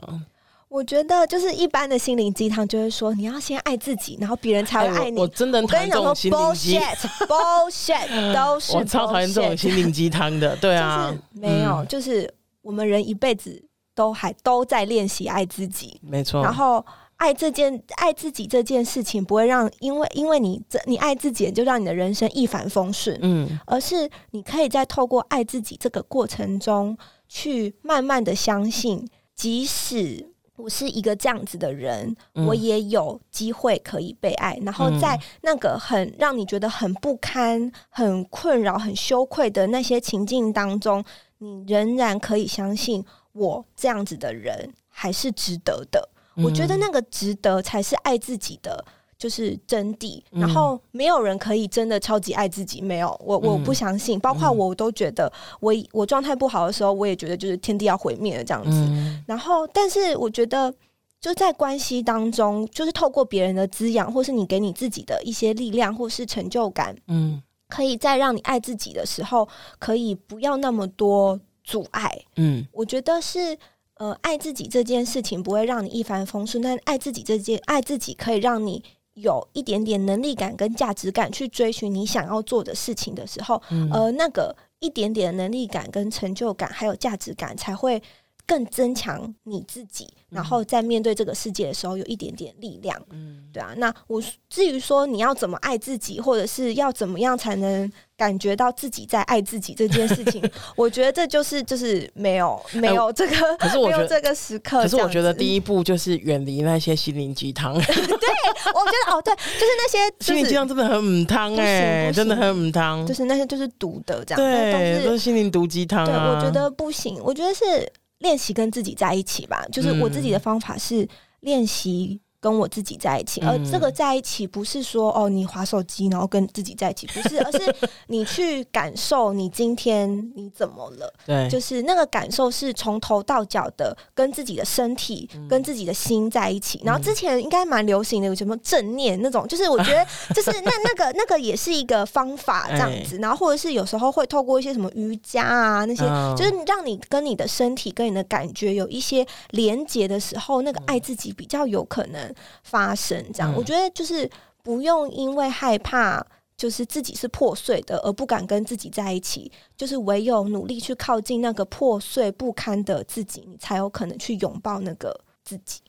[0.69, 5.19] 我觉得就是一般的心灵鸡汤，就是说你要先爱自己，然后别人才会爱你。
[5.19, 8.77] 哎、我真的讨厌这种心灵鸡，bullshit，bullshit， 都是。
[8.77, 13.65] 我超讨厌这种心灵鸡汤的，对啊，没有，嗯、就是我们人一辈子
[13.95, 16.43] 都还都在练习爱自己，没错。
[16.43, 16.85] 然后
[17.17, 26.95] 爱这件爱自己这件事情，不会让因为因为你这你爱自己，就让你的人生一帆风顺，嗯，而是你可以在透过爱自己这个过程中。
[27.29, 34.59] 去慢慢的相信，即使我是一个这样子的人，嗯、我也有机会可以被爱。
[34.63, 41.05] 然后在那个很让你觉得很不堪、很困扰、很羞愧的那些情境当中，
[41.39, 46.09] 你仍然可以相信我这样子的人还是值得的。
[46.35, 48.85] 嗯、我觉得那个值得才是爱自己的，
[49.19, 50.23] 就是真谛。
[50.31, 54.19] 嗯、然后没有人可以真的超级爱自己，没有我我不相信。
[54.21, 58.71] 包括我都觉得我，我我状态不好的时候，我也觉得就是天地要毁灭了这样子。
[58.71, 60.73] 嗯、然后，但是我觉得
[61.21, 67.43] 就在关系当中，就是透过别人的滋养，或是你给你自己的一些力量，或是成就感，嗯。
[67.71, 69.47] 可以在让你爱自己的时候，
[69.79, 72.19] 可以不要那么多阻碍。
[72.37, 73.59] 嗯，我觉得是
[73.97, 78.83] 呃，爱自己这件事情不会让你一帆风顺，但爱自己这件爱自己可以让你
[79.21, 88.03] 有一点点能力感跟价值感去追寻你想要做的事情的时候，嗯，呃，那个一点点的能力感跟成就感还有价值感才会
[88.49, 90.09] 更增强你自己。
[90.31, 93.73] 然后在面对这个世界的时候，有一点点力量，嗯，对啊。
[93.79, 100.43] 那我至于说你要怎么爱自己，或者是要怎么样才能感觉到自己在爱自己这件事情，
[100.77, 104.83] 我觉得这就是就是没有没有这个，可是我觉得这个时刻。
[104.83, 107.73] 可是我觉得第一步就是远离那些心灵鸡汤。
[107.81, 116.05] 对，我觉得哦，对，就是那些心灵鸡汤真的很母汤哎，真的很母汤，就是那些就是毒的这样，对，都是心灵毒鸡汤。
[116.05, 117.91] 对，我觉得不行，我觉得是。
[118.19, 121.09] 练习跟自己在一起吧，就是我自己的方法是
[121.41, 122.21] 练习。
[122.41, 127.75] 跟我自己在一起，而这个在一起不是说哦，你划手机然后跟自己在一起，不是，而是
[128.07, 131.13] 你去感受你今天你怎么了？
[131.27, 136.81] 对，就是那个感受是从头到脚的跟自己的身体、嗯、跟自己的心在一起。
[136.85, 143.19] 然后之前应该蛮流行的，有什么正念那种，就是我觉得 就是那那个那个也是一个方法这样子。
[143.19, 146.05] 然后或者是有时候会透过一些什么瑜伽啊那些，
[146.37, 152.28] 就是让你跟你的身体跟你的感觉有一些连接的时候，那个爱自己比较有可能。
[152.63, 154.29] 发生这样，嗯、我觉得就是
[154.63, 156.25] 不用因为害怕，
[156.57, 165.81] 就是自己是破碎的而不敢跟自己在一起，就是唯有努力去靠近那个破碎不堪的自己，你才有可能去拥抱那个自己。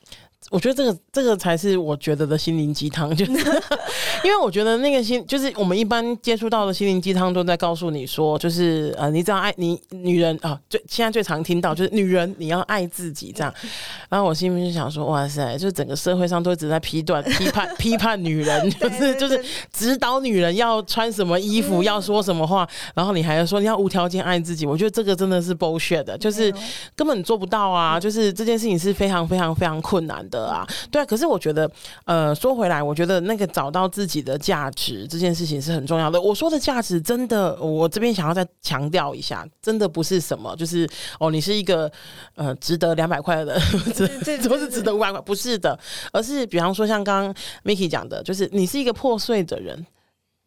[0.50, 3.32] 我觉得这个这个才是我觉得的心灵鸡汤，就是
[4.24, 13.54] 因为我觉得那个心，就是我们一般接触到的心灵鸡汤都在告诉你说，就是呃，你只要爱你女人啊，最现在最常听到就是女人你要爱自己这样。
[14.10, 19.40] 然后我心里面就想说，哇塞，就是整个社会上都一直在批断、 批判、批判女人，就是就是
[19.72, 24.66] 指导女人要穿什么衣服，要说什么话，然后你还要说你要无条件爱自己。
[24.66, 26.54] 我觉得这个真的是 bullshit 的，就是
[26.96, 28.00] 根本做不到啊！
[28.00, 30.39] 就是这件事情是非常非常非常困难的。
[30.46, 31.70] 啊，对啊，可是我觉得，
[32.06, 36.20] 呃，说回来，我觉得那个找到自己的价值这件事情是很重要的。
[36.22, 40.88] 我说的价值，真的，我这边想要再强调一下，真的不是什么，就是
[41.20, 41.92] 哦，你是一个
[42.36, 43.62] 呃值得两百块的人，
[43.96, 45.20] 这这是值得五百块？
[45.22, 45.78] 不是的，
[46.12, 49.86] 而是比方说像刚刚 Miki 讲的，就是你是一个破碎的人。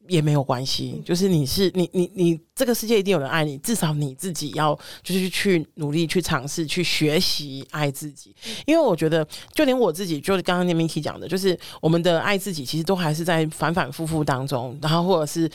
[0.08, 8.34] 也没有关系，就是你是你你你，这个世界一定有人爱你，至少你自己要就是去努力去尝试去学习爱自己，
[8.66, 15.50] 因为我觉得就连我自己，就是刚刚那 Miki 讲的，就是我们的爱自己其实都还是在反反复复当中，然后或者是。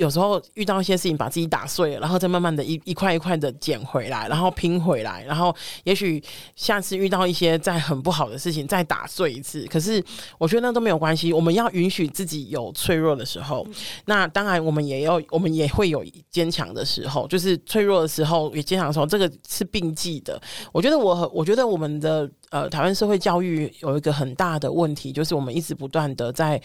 [0.00, 6.22] 有时候遇到一些事情，把自己打碎了，然后再慢慢的一一块一块的捡回来，然后拼回来，然后也许
[6.56, 9.66] 下次遇到一些再很不好的事情，再打碎一次。
[9.66, 10.02] 可是
[10.38, 13.66] 我觉得那都没有关系，我们要允许自己有脆弱的时候。
[14.06, 20.40] 那当然，我们也要，我们也会有坚强的时候，就是脆弱的时候也坚强的时候，这个是并济的。
[20.72, 26.58] 我觉得我，我觉得我们的呃台湾社会教育有一个很大的问题，就是我们一直不断的在。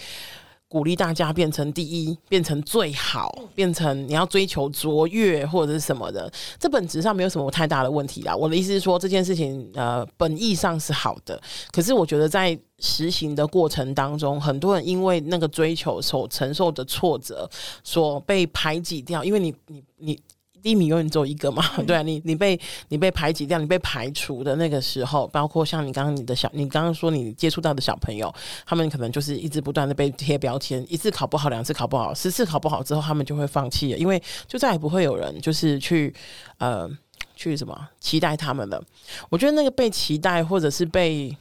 [0.76, 8.36] 鼓励大家变成第一，变成最好，变成你要追求卓越或者是什么的，这本质上没有什么太大的问题啦。
[8.36, 17.50] 我的意思是说，这件事情呃，本意上是好的，可是我觉得在实行的过程当中，很多人因为那个追求所承受的挫折，
[17.82, 20.20] 所被排挤掉，因为你你你。
[20.66, 28.34] 第一名永远只有一个嘛， 对啊，你你被你被排挤掉，你被排除的那个时候，包括像你刚刚你的小，你刚刚说你接触到的小朋友，
[28.66, 36.12] 他们可能就是一直不断的被贴标签，一次考不好，两次考不好，十次考不好之后，他们就会放弃了，因为就再也不会有人就是去
[36.58, 36.90] 呃
[37.36, 38.84] 去什么期待他们了。
[39.30, 41.38] 我觉得那个被期待或者是被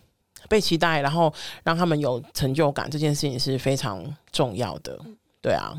[0.50, 1.32] 被期待，然后
[1.62, 5.00] 让他们有成就感，这件事情是非常重要的，
[5.40, 5.72] 对啊。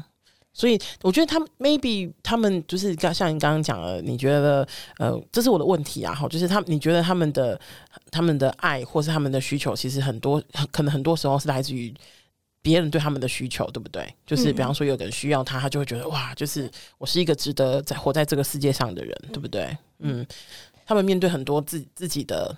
[0.58, 4.65] 所以我觉得他们 maybe 他们就是刚像你刚刚讲的，你觉得
[4.98, 7.60] 呃，这是我的问题啊，哈，就是他你觉得他们的
[8.10, 10.41] 他们的爱或是他们的需求，其实很多
[10.72, 11.94] 可能很多时候是来自于
[12.62, 14.08] 别人对他们的需求，对不对？
[14.26, 19.78] 就是比方说有个人需要他，他就会觉得哇，就是我是一个值得在活在这个世界上的人，对不对？
[20.00, 20.26] 嗯，
[20.86, 22.56] 他们面对很多自自己的。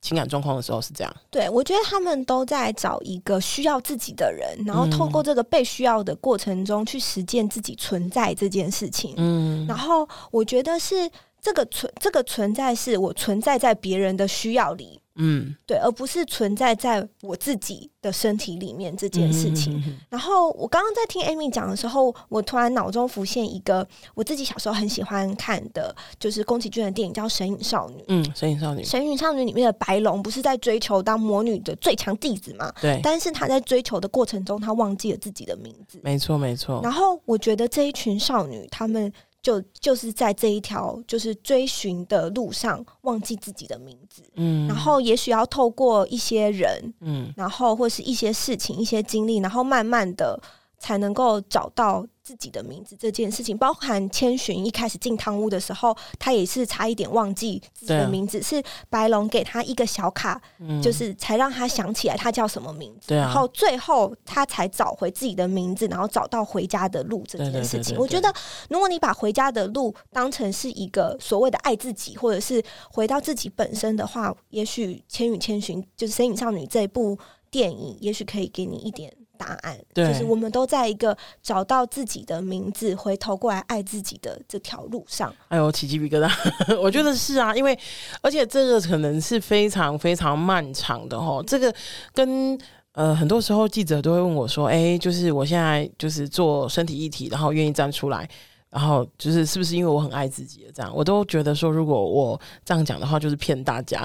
[0.00, 1.16] 情感状况的时候是这样。
[1.30, 9.14] 对，我觉得他们都在找一个需要自己的人，然后透过这个被需要的过程中去实践自己存在这件事情。
[9.16, 15.00] 嗯，然后我觉得是这个存这个存在是我存在在别人的需要里。
[15.18, 19.74] 嗯，对，而不是存在在我自己的身体里面这件事情。
[19.78, 27.96] 嗯、哼哼，然后我刚刚在听 Amy 讲的时候，我突然脑中浮现一个我自己小时候很喜欢看的，就是宫崎骏的电影叫《神隐少女》。
[28.08, 28.82] 嗯，《神隐少女》。
[28.88, 32.72] 《神隐少女》里面的白龙不是在追求当魔女的最强弟子吗？
[32.80, 33.00] 对。
[33.02, 36.00] 但是他在追求的过程中，他忘记了自己的名字。
[36.02, 36.80] 没错，没错。
[36.82, 39.12] 然后我觉得这一群少女，她们。
[39.48, 50.38] 就就是在这一条就是追寻的路上，忘记自己的名字，嗯，然后也许要透过一些人，嗯，然后或是一些事情、一些经历，然后慢慢的。
[50.80, 67.96] 才能够找到自己的名字这件事情，包含千寻一开始进汤屋的时候，他也是差一点忘记自己的名字，啊、是白龙给他一个小卡，嗯、就是才让他想起来他叫什么名字，啊、然后最后他才找回自己的名字，然后找到回家的路这件事情。
[67.96, 68.30] 我觉得，
[68.68, 77.18] 如果你把回家的路当成是一个所谓的爱自己，或者是回到自己本身的话，也许《千与千寻》就是《神隐少女》这部
[77.50, 79.10] 电影，也许可以给你一点。
[79.38, 85.32] 答案对，就是我们都在一个找到自己的名字，回头过来爱自己的这条路上。
[85.48, 86.30] 哎呦，起鸡皮疙瘩！
[86.78, 87.78] 我觉得是啊，因为
[88.20, 91.42] 而且这个可能是非常非常漫长的哦。
[91.46, 91.72] 这个
[92.12, 92.58] 跟
[92.92, 98.28] 呃很多时候记者都会问我说：“哎，就是我现在就是做身体议题，然后愿意站出来，
[98.70, 104.04] 然后就是是不是因为我很爱自己？”这样我都觉得说，如果我这样讲的话，就是骗大家，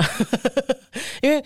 [1.22, 1.44] 因为。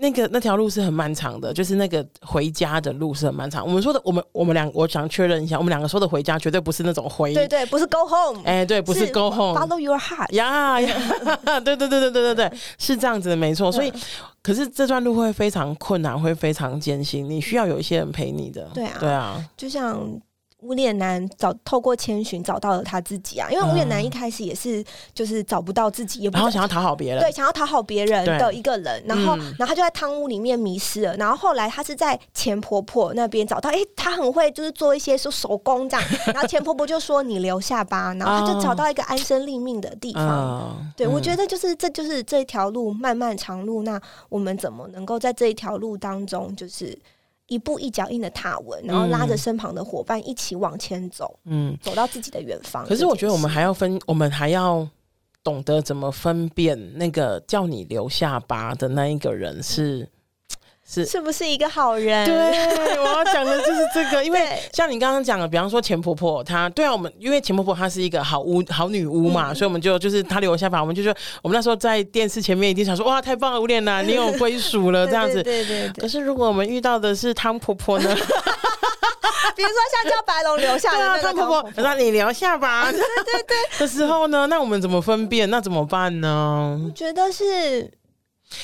[0.00, 3.66] 那个那条路是很漫长的，就是那个回家的路是很漫长。
[3.66, 10.96] 我们说的，我们我们两，我想确认一下，我们两个说的回家绝对不是那种回，对对，不是 go home，哎，对，不是 go home，follow your heart，呀呀，
[11.64, 13.70] 对对对对对对对，是这样子的，没错。
[13.72, 13.92] 所以，
[14.42, 18.70] 可是这段路会非常困难，会非常艰辛，你需要有一些人陪你的。
[18.72, 19.98] 对啊，对啊，就像。
[20.60, 40.26] 无脸男找透过千寻找到了他自己啊，因为无脸男一开始也是就是找不到自己，也不然后想要讨好别人，对，想要讨好别人的一个人，然后、嗯、然后他就在汤屋里面迷失了，然后后来他是在钱婆婆那边找到，哎、欸，他很会就是做一些手手工这样，然后钱婆婆就说你留下吧，然后他就找到一个安身立命的地方。
[40.26, 46.98] 哦、对、嗯、我觉得就是这就是这条路漫漫长路，那我们怎么能够在这一条路当中就是。
[47.48, 52.86] 一步一脚印的踏稳，然后拉着身旁的伙伴一起往前走，嗯，走到自己的远方。
[52.86, 54.88] 可是我觉得我们还要分，我们还要
[55.42, 60.08] 懂得怎么分辨那个叫你留下吧的那一个人是。
[60.90, 62.24] 是是不是一个好人？
[62.24, 75.42] 对，我要讲的就是这个， 因为像你刚刚讲的，比方说钱婆婆，她对啊，我们因为钱婆婆她是一个好巫好女巫嘛，嗯、所以我们就就是她留下吧，我们就说我们那时候在电视前面一定想说哇，太棒了，无脸男，你有归属了 这样子。
[75.42, 76.00] 对对，对对。
[76.00, 78.08] 可是如果我们遇到的是汤婆婆呢？
[79.54, 82.90] 比如说像叫白龙留下的那个汤婆婆，那你留下吧。
[82.90, 83.56] 对 对对。
[83.78, 85.50] 的时候呢，那我们怎么分辨？
[85.50, 86.80] 那怎么办呢？
[86.82, 87.90] 我觉得是。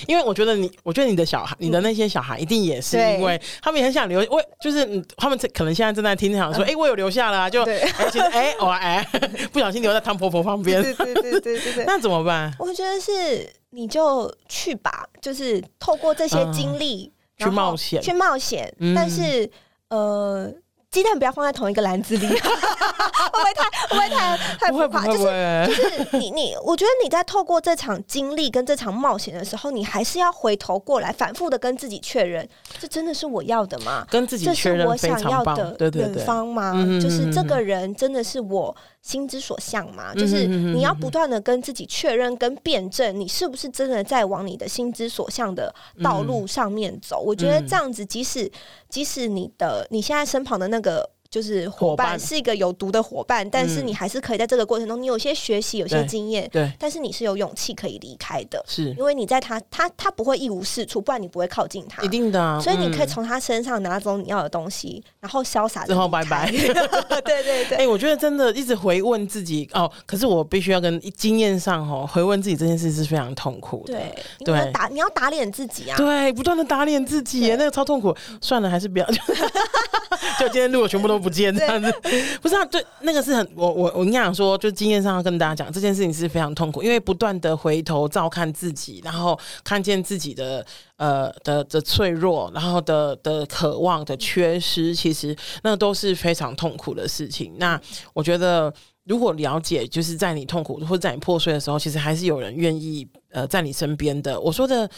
[0.07, 4.21] 因为我觉得你，我觉得你的小孩，你的那些小孩一定也是，因为他们也很想留。
[4.31, 9.07] 我就是他们可能现在正在听，想说，哎、欸，我有留下了、啊，就而且哎，我哎，
[9.53, 10.83] 不小心留在汤婆婆旁边。
[10.83, 12.53] 对对对对 对，那怎么办？
[12.59, 18.75] 我觉得是你就去吧，就是透过这些经历、嗯、去冒险，去冒险。
[18.95, 19.51] 但是
[19.89, 20.53] 呃。
[20.95, 25.05] 鸡蛋不要放在同一个篮子里， 会不会太会不会太太浮夸？
[25.05, 34.07] 就是就是你你，我觉得你在透过这场经历跟这场冒险的时候，你还是要回头过来，反复的跟自己确认，这真的是我要的吗？
[34.09, 36.73] 跟自己确认，这是我想要的远方吗？
[37.03, 40.13] 就是这个人真的是我心之所向吗？
[40.17, 47.23] 嗯、就是你要不断的跟自己确认跟辩证，你是不是真的在往你的心之所向的道路上面走？
[47.23, 48.51] 嗯、我觉得这样子，即使
[48.89, 51.14] 即使你的你现在身旁的那个。
[51.35, 58.95] 就是伙伴是一个有毒的伙伴，但是你还是可以在这个过程中，你有些学习，有些经验，对，但是你是有勇气可以离开的，是。
[58.97, 74.15] 因为你在他他他不会一无是处，不然你不会靠近他，一定的，所以你可以从他身上拿走你要的东西，然后潇洒，然后拜拜， 对对对，哎，我觉得真的一直回问自己哦，可是我必须要跟经验上哦，回问自己这件事是非常痛苦的，对，
[74.45, 79.07] 对，打你要打脸自己啊，对，不断的打脸自己，那个超痛苦，算了，还是不要，
[80.39, 81.24] 就今天录的全部都。
[81.25, 81.93] 不见这样子，
[82.43, 82.65] 不是啊？
[82.67, 90.65] 对，那个是很我我我跟你讲说，就经验上要跟大家讲，这件事情是非常痛苦，因为不断的回头照看自己，然后看见自己的
[90.99, 97.55] 呃的的脆弱，然后的的渴望的缺失，其实那都是非常痛苦的事情。
[97.59, 97.81] 那
[98.13, 98.73] 我觉得，
[99.05, 104.41] 如果了解，就是在你痛苦或者在你破碎的时候，其实还是有人愿意呃在你身边的。
[104.41, 104.89] 我说的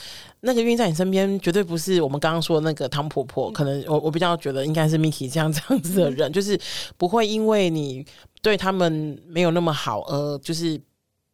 [0.40, 3.50] 那个愿意在你身边，绝对不是我们刚刚说的那个汤婆婆。
[3.50, 6.56] 可能我我比较觉得应该是 Miki 这样这样子的人，就是
[6.96, 8.06] 不会因为你
[8.40, 10.80] 对他们没有那么好而就是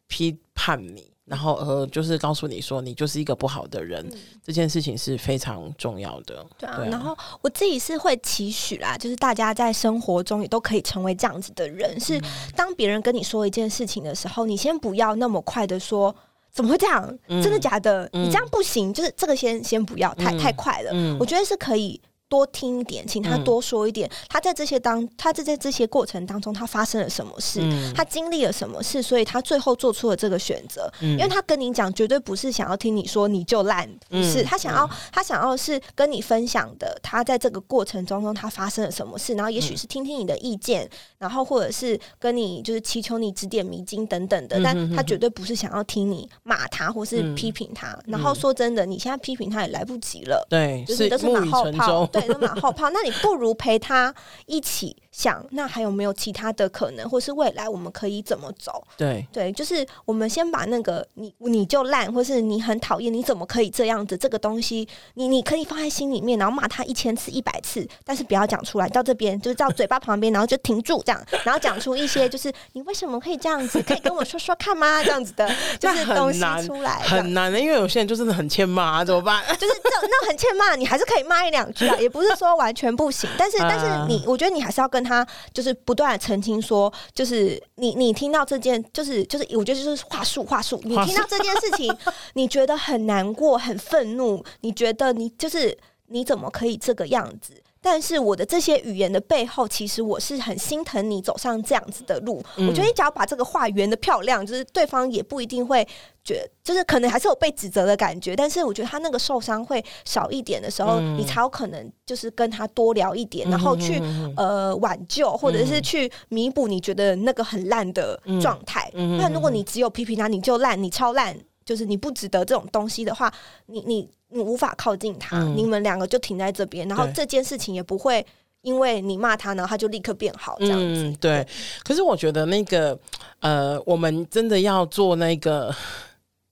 [0.07, 1.12] 批判你。
[1.33, 6.45] 然后呃，就是告诉你说，你就是一个不好的人，嗯，这件事情是非常重要的。
[6.59, 11.99] 对啊，对啊，然后我自己是会期许啦，就是大家在生活中也都可以成为这样子的人。
[11.99, 12.21] 是
[12.55, 16.15] 当别人跟你说一件事情的时候，你先不要那么快的说，
[16.51, 17.17] 怎么会这样？
[17.29, 18.07] 嗯，真的假的？
[18.13, 20.91] 你这样不行，就是这个先先不要，太太快了。
[20.93, 21.99] 嗯，我觉得是可以。
[22.33, 24.09] 多听一点，请他多说一点。
[24.09, 27.59] 嗯、他在这些当，他在在这些过程当中，他发生了什么事？
[27.61, 29.03] 嗯、他经历了什么事？
[29.03, 30.91] 所以他最后做出了这个选择。
[31.01, 36.99] 嗯、因为他跟你讲，绝对不是想要听你说你就烂，不是、嗯、他想要，他想要是跟你分享的。
[37.03, 39.35] 他在这个过程当中，他发生了什么事？
[39.35, 44.59] 然后也许是听听你的意见，嗯、然后或者是跟你就是祈求你指点迷津等等的。
[44.63, 47.89] 但他绝对不是想要听你骂他或是批评他。
[47.89, 50.43] 嗯、然后说真的，你现在批评他也来不及了。
[50.49, 52.07] 对，就是都是马后炮。
[52.07, 52.22] 对。
[52.27, 54.13] 都马后炮，那你不如陪他
[54.45, 58.83] 一起想，那还有没有其他的可能，或是未来我们可以怎么走？
[58.97, 64.17] 对对，就是我们先把那个你你就烂，或是你很讨厌，你怎么可以这样子？
[64.17, 68.89] 这个东西，你你可以放在心里面，然后骂他一千次、一百次，但是不要讲出来。
[68.89, 73.81] 到这边就是到嘴巴旁边，然后就停住这样，然后讲出一些就是你为什么可以这样子？
[73.83, 75.03] 可以跟我说说看吗？
[75.03, 75.47] 这样子的，
[75.79, 79.43] 就是东西出来很难的，因为有些人就真的很欠骂啊，怎么办？
[79.59, 82.53] 就是这那很欠骂，你还是可以骂一两句啊，也不是说。
[82.53, 91.95] 完全不行，但是但是你，我觉得你还是要跟他，就是不断的澄清说，就是你你听到这件，就是就是，我觉得就是话术话术，你听到这件事情，
[92.35, 95.77] 你觉得很难过、很愤怒，你觉得你就是
[96.07, 97.62] 你怎么可以这个样子？
[97.83, 102.41] 但是我的这些语言的背后，其实我是很心疼你走上这样子的路。
[102.55, 105.85] 嗯、我觉得你只要把这个话圆的漂亮，就是对方也不一定会
[106.23, 108.37] 觉得，就是可能还是有被指责的感觉。
[108.37, 118.89] 但是我觉得他那个受伤会少一点的时候，嗯、你才有可能就是跟他多聊一点，嗯、然后去、嗯、呃挽救，或者是去弥补你觉得那个很烂的状态。
[118.93, 123.33] 那、嗯、如果你只有批评他，你就烂，你超烂，就是你不值得这种东西的话，
[123.67, 124.09] 你你。
[124.35, 128.25] 你无法靠近他，嗯、你们两个就停在这边，然后这件事情也不会
[128.61, 131.03] 因为你骂他，然后他就立刻变好这样子。
[131.03, 131.47] 嗯、对，
[131.83, 132.97] 可是我觉得那个
[133.41, 135.71] 呃，我们真的要做那个。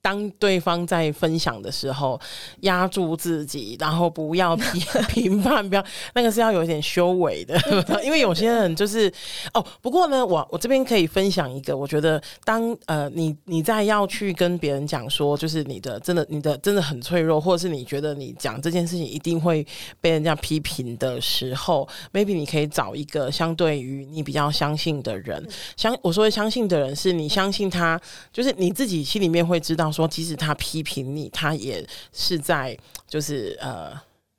[0.02, 2.20] 当对方在分享的时候，
[2.62, 5.86] 压住自己，然后不要 评评判，不要
[6.16, 7.56] 那个是要有一点修为的，
[8.04, 9.12] 因为有些人就是
[9.54, 9.64] 哦。
[9.80, 19.66] 不过呢，我我这边可以分享一个，我觉得当呃你你在要去跟别人讲说，就是你的真的你的真的很脆弱，或者是你觉得你讲这件事情一定会
[20.00, 25.48] 被人家批评的时候，maybe 你可以找一个相对于你比较相信的人，
[25.78, 28.02] 相我说的相信的人是你相信他，
[28.34, 29.91] 就是你自己心里面会知道。
[29.92, 32.78] 说，即使他批评你，他也是在
[33.08, 33.92] 就是呃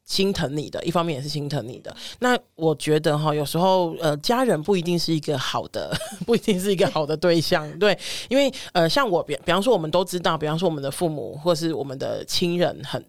[0.04, 1.94] 心疼你的，一方面也是心疼你的。
[2.18, 5.96] 那我觉得哈，有时候呃，家人不一定是一个好的，
[6.26, 7.98] 不一定是一个好的对象，对，
[8.28, 13.04] 因为呃，像我比比方说，我们都知道，比方说我们的父母或是我们的亲人，很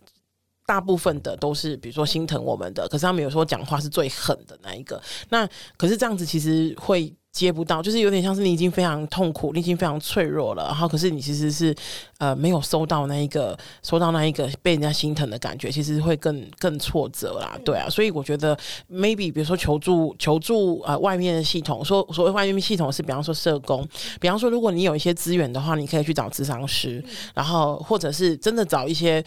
[0.66, 5.02] 大部分的都是比如说心疼我们的，可是他们有时候讲话是最狠的那一个。
[5.30, 7.14] 那可是这样子其实会。
[7.34, 11.76] 接不到，就是有点像是你已经非常痛苦，你已经非常脆弱了，然后可是你其实是
[12.20, 18.56] 呃没有收到那一个收到那一个被人家心疼的感觉，其实会更更挫折啦，对啊，所以我觉得
[18.88, 23.84] maybe 比如说求助求助呃外面的系统，说所谓外面系统是比方说社工，
[24.22, 27.04] 比方说如果你有一些资源的话，你可以去找咨商师，
[27.34, 29.24] 然后或者是真的找一些。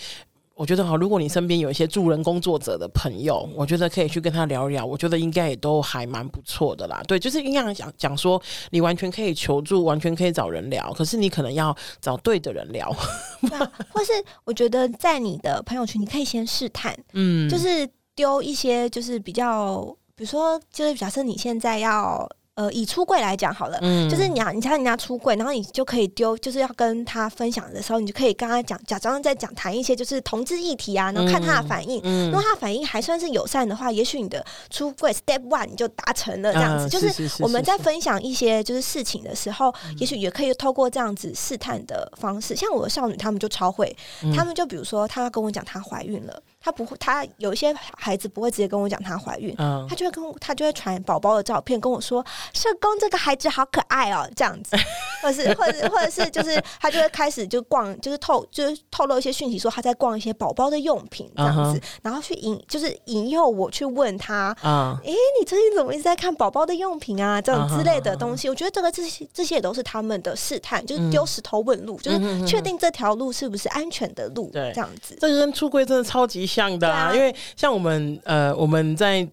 [0.57, 4.87] 我觉得哈，如果你身边有一些助人工作者的朋友，我觉得可以去跟他聊一聊。
[4.87, 7.03] 我觉得应该也都还蛮不错的啦。
[7.07, 8.41] 对，就是应该讲讲说，
[8.71, 10.91] 你完全可以求助，完全可以找人聊。
[10.95, 12.89] 可是你可能要找对的人聊，
[13.53, 14.13] 啊、或是
[14.45, 19.85] 我觉得在你的朋友圈，你可以先试探，嗯，就是丢一些，就是比较，
[20.15, 22.27] 比如说，就是假设你现在要。
[22.57, 43.95] 呃，以出柜来讲好了，嗯，就是你要你猜人家出柜，然后你就可以丢，就是要跟他分享的时候，你就可以跟他讲，假装在讲谈一些就是同志议题啊，然后看他的反应，嗯，如果他反应还算是友善的话，也许你的出柜 step one 你就达成了这样子，就是我们在分享一些就是事情的时候，也许也可以透过这样子试探的方式，像我的少女，他们就超会，
[44.35, 46.43] 他们就比如说，她要跟我讲她怀孕了。
[46.67, 54.77] 他不会，他有一些孩子不会直接跟我讲他怀孕，嗯，他就会跟我，他就会传宝宝的照片跟我说，社工这个孩子好可爱哦，这样子，
[55.23, 67.41] 或是或者或者是就是他就会开始就逛，就是透就是透露一些讯息，说他在逛一些宝宝的用品这样子，然后去引就是引诱我去问他，啊，诶，你最近怎么一直在看宝宝的用品啊？
[67.41, 77.35] 这种之类的东西，我觉得这个这些这些也都是他们的试探，就是丢石头问路，就是确定这条路是不是安全的路，对，这样子，这个跟出柜真的超级像的啊，因为。
[77.55, 79.29] 像我们呃，我们在。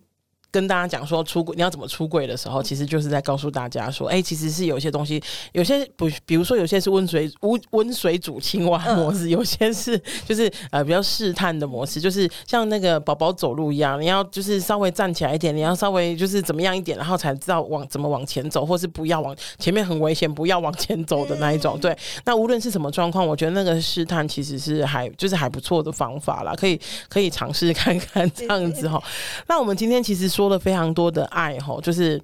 [0.54, 5.20] 跟大家讲说出柜你要怎么出柜的时候，其实就是在告诉大家说，哎、欸，其实是有些东西，
[5.54, 21.80] 有些不，比如说有些是温水温温水煮青蛙模式，有些是就是呃比较试探的模式，就是像那个宝宝走路一样，你要就是稍微站起来一点，你要稍微就是怎么样一点，然后才知道往怎么往前走，或是不要往前面很危险，不要往前走的那一种。
[21.80, 26.80] 对，那无论是什么状况，我觉得那个试探其实是还就是还不错的方法啦，可以
[27.10, 29.02] 可以尝试看看这样子哈。
[29.48, 30.43] 那我们今天其实说。
[30.44, 32.22] 多了非常多的爱吼，就是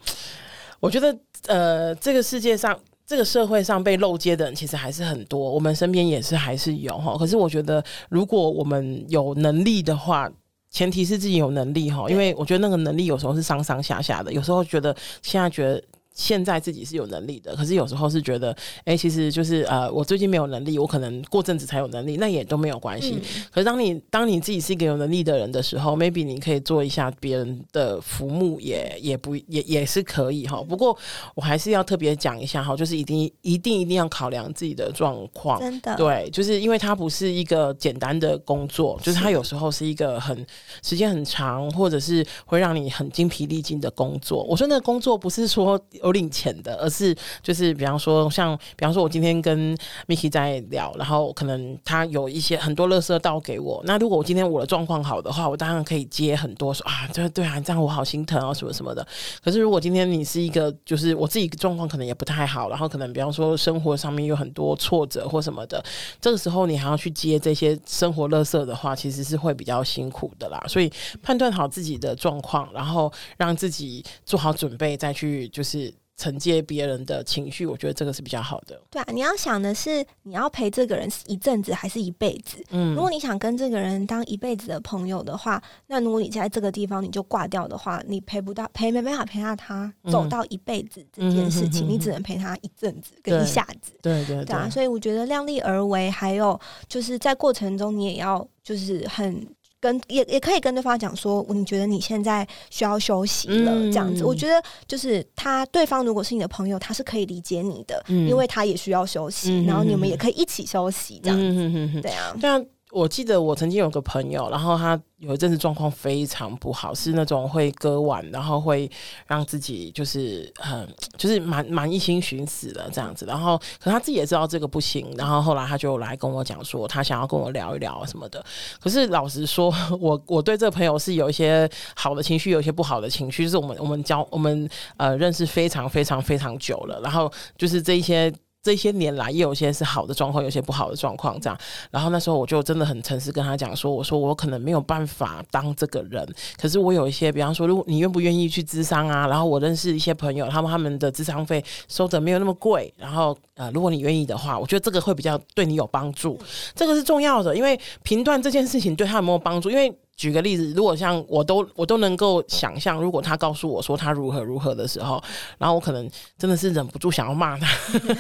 [0.82, 1.17] 我觉得
[1.47, 7.15] 呃，这个世界上，这个社会上被漏接的人其实还是很多，我们身边也是还是有哈。
[7.17, 10.30] 可是我觉得，如果我们有能力的话，
[10.70, 15.82] 前提是自己有能力哈，因为我觉得那个能力有时候是上上下下的，有时候觉得现在觉得。
[16.20, 23.17] 现在自己是有能力的，可是有时候是觉得，哎、欸，其实就是呃，我最近没有能力，我可能过阵子才有能力，那也都没有关系。
[23.24, 30.61] 嗯、可是当你当你自己是一个有能力的人的时候，maybe 你可以做一下别人的服务也，也也不也也是可以哈。
[30.61, 30.95] 不过
[31.36, 40.45] 我还是要特别讲一下哈，就是一定一定一定要考量自己的状况，真的对，就是因为它不是一个简单的工作，就是它有时候是一个很
[40.84, 44.43] 时间很长，或者是会让你很精疲力尽的工作。
[44.43, 45.80] 我说那个工作不是说。
[46.10, 53.82] 有领钱的，而是就是比方说，像比方说，我今天跟 Miki 在聊，然后可能他有一些很多垃圾倒给我。
[53.86, 59.05] 那如果我今天我的状况好的话，我当然可以接很多，说啊，对对啊，这样我好心疼啊，什么什么的。
[59.43, 65.84] 可是如果今天你是一个，就是我自己状况可能也不太好，然后可能比方说生活上面有很多挫折或什么的，
[66.20, 70.64] 这个时候你还要去接这些生活垃圾的话，其实是会比较辛苦的啦。
[70.68, 70.91] 所以
[71.22, 75.93] 判断好自己的状况，然后让自己做好准备，再去就是。
[76.20, 78.80] 承接别人的情绪，我觉得这个是比较好的。
[78.91, 82.61] 对啊，你要想的是，你要陪这个人一阵子还是一辈子？
[82.72, 93.93] 嗯，如果你想跟这个人当一辈子的朋友的话，那如果你在这个地方你就挂掉的话，你陪不到，陪没办法陪到他走到一辈子这件事情，嗯、你只能陪他一阵子跟一下子。
[94.01, 96.59] 对对对，对啊，所以我觉得量力而为，还有
[96.89, 99.47] 就是在过程中你也要就是很。
[99.80, 104.23] 跟也也可以跟对方讲说，你觉得你现在需要休息了，嗯、这样子。
[104.23, 111.45] 我觉得就是他对方如果是你的朋友，他是可以理解你的，嗯、因为他也需要休息，嗯、然后你们也可以一起休息，这样子。
[111.45, 112.61] 嗯、对啊，对啊。
[112.91, 118.89] 我记得我曾经有个朋友，然后他有一阵子状况非常不好，是那种会割腕，然后会
[119.27, 123.27] 让自己就是很就是蛮蛮一心寻死的这样子。
[123.27, 128.43] 然后，可他自己也知道这个不行，然后后来他就来跟我讲说，他想要跟我聊一聊什么的。
[128.79, 133.43] 可是老实说，我我对这个朋友是有一些好的情绪，有一些不好的情绪。
[133.43, 134.67] 就是我们我们交我们
[134.97, 138.33] 呃认识非常非常非常久了，然后就是这一些。
[138.62, 141.57] 这些年来，也有些是好的状况，有些不好的状况，这样。
[141.91, 146.28] 然后那时候我就真的很诚实跟他讲说：“我说我可能没有办法当这个人，
[146.62, 149.28] 可是我有一些，比方说，如果你愿不愿意去咨商啊？
[149.28, 152.93] 然后我认识一些朋友，他们他们的咨商费收的没有那么贵。
[152.97, 156.38] 然后呃，如果你愿意的话，我觉得这个会比较对你有帮助，
[156.76, 165.24] 这个是重要的，因为评断这件事情对他有没有帮助，因为。”举个例子，如果像我都我都能够想象，如果他告诉我说他如何如何的时候，
[165.57, 167.65] 然后我可能真的是忍不住想要骂他，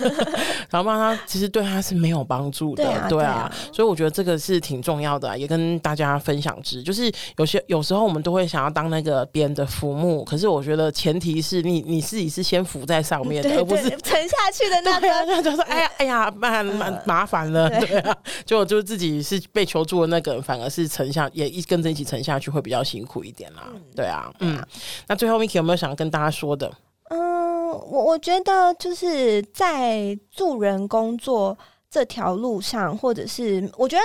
[0.71, 21.88] 然后骂他，其实对他是没有帮助的，对啊，对啊，所以我觉得这个是挺重要的，也跟大家分享之，就是有些有时候我们都会想要当那个别人的浮木，可是我觉得前提是你你自己是先浮在上面的，而不是沉下去的那个，那就说哎呀哎呀，蛮蛮 麻烦了，对啊，就就自己是被求助的那个，反而是沉下也一跟着。
[21.89, 24.61] 一起沉下去会比较辛苦一点啦，嗯、对啊，嗯，
[25.07, 26.71] 那最后 Miki 有没有想要跟大家说的？
[27.09, 31.57] 嗯，我我觉得就是在助人工作
[31.89, 34.03] 这条路上，或者是我觉得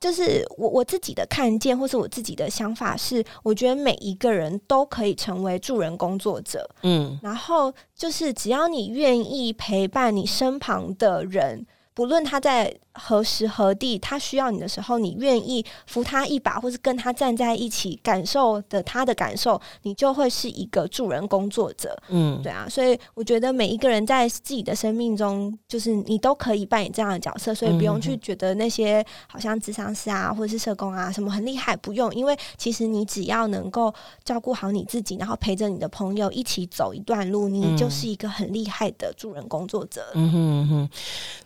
[0.00, 11.66] 就是我我自己的看见，或是我自己的想法是，我觉得每一个人都可以成为助人工作者，嗯，然后就是只要你愿意陪伴你身旁的人。
[11.92, 21.96] 不论他在何时何地他需要你的时候，你愿意扶他一把，或是跟他站在一起，感受的他的感受，你就会是一个助人工作者。
[22.08, 33.92] 嗯，对啊，所以我觉得每一个人在自己的生命中，就是你都可以扮演这样的角色，所以不用去觉得那些好像智商师啊，或者是社工啊什么很厉害，不用，因为其实你只要能够
[34.24, 40.04] 照顾好你自己，然后陪着你的朋友一起走一段路，你就是一个很厉害的助人工作者。
[40.14, 40.88] 嗯哼嗯哼，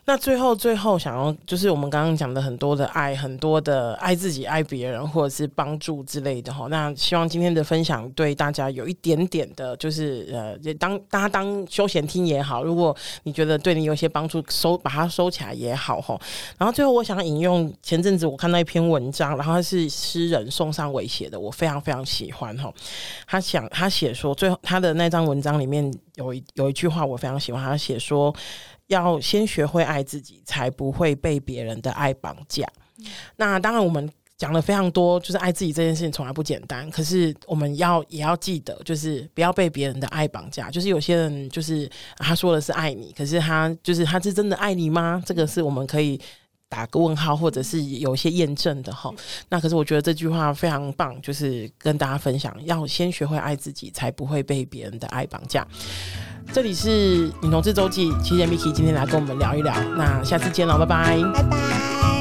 [0.06, 6.66] 那最后最后想要就是我们刚刚讲的很多的爱，很多的爱自己、爱别人，或者是帮助之类的哈。
[6.68, 16.18] 那希望今天的分享对大家有一点点的，就是呃，当大家当休闲听也好，如果你觉得对你有些帮助，收把它收起来也好哈。
[16.58, 22.72] 然后最后我想引用前阵子我看到一篇文章，然后是诗人宋尚伟写的，我非常非常喜欢哈。
[23.26, 28.34] 他想他写说，最后他的那张文章里面有一有一句话我非常喜欢，他写说。
[28.88, 32.66] 要先学会爱自己，才不会被别人的爱绑架。
[33.36, 36.90] 那当然，我们讲了非常多，就是爱自己这件事情从来不简单。
[36.90, 40.70] 可是我们要也要记得，就是不要被别人的爱绑架。
[40.70, 45.22] 就是有些人就是他说的是爱你，可是他就是他是真的爱你吗？
[45.24, 46.20] 这个是我们可以
[46.68, 49.12] 打个问号，或者是有一些验证的哈。
[49.48, 55.66] 那可是我觉得这句话非常棒，就是跟大家分享，要先学会爱自己，才不会被别人的爱绑架。
[56.52, 62.13] 这里是女同志周记，谢谢 Miki 今天来跟我们聊一聊，那下次见喽，拜拜，拜拜。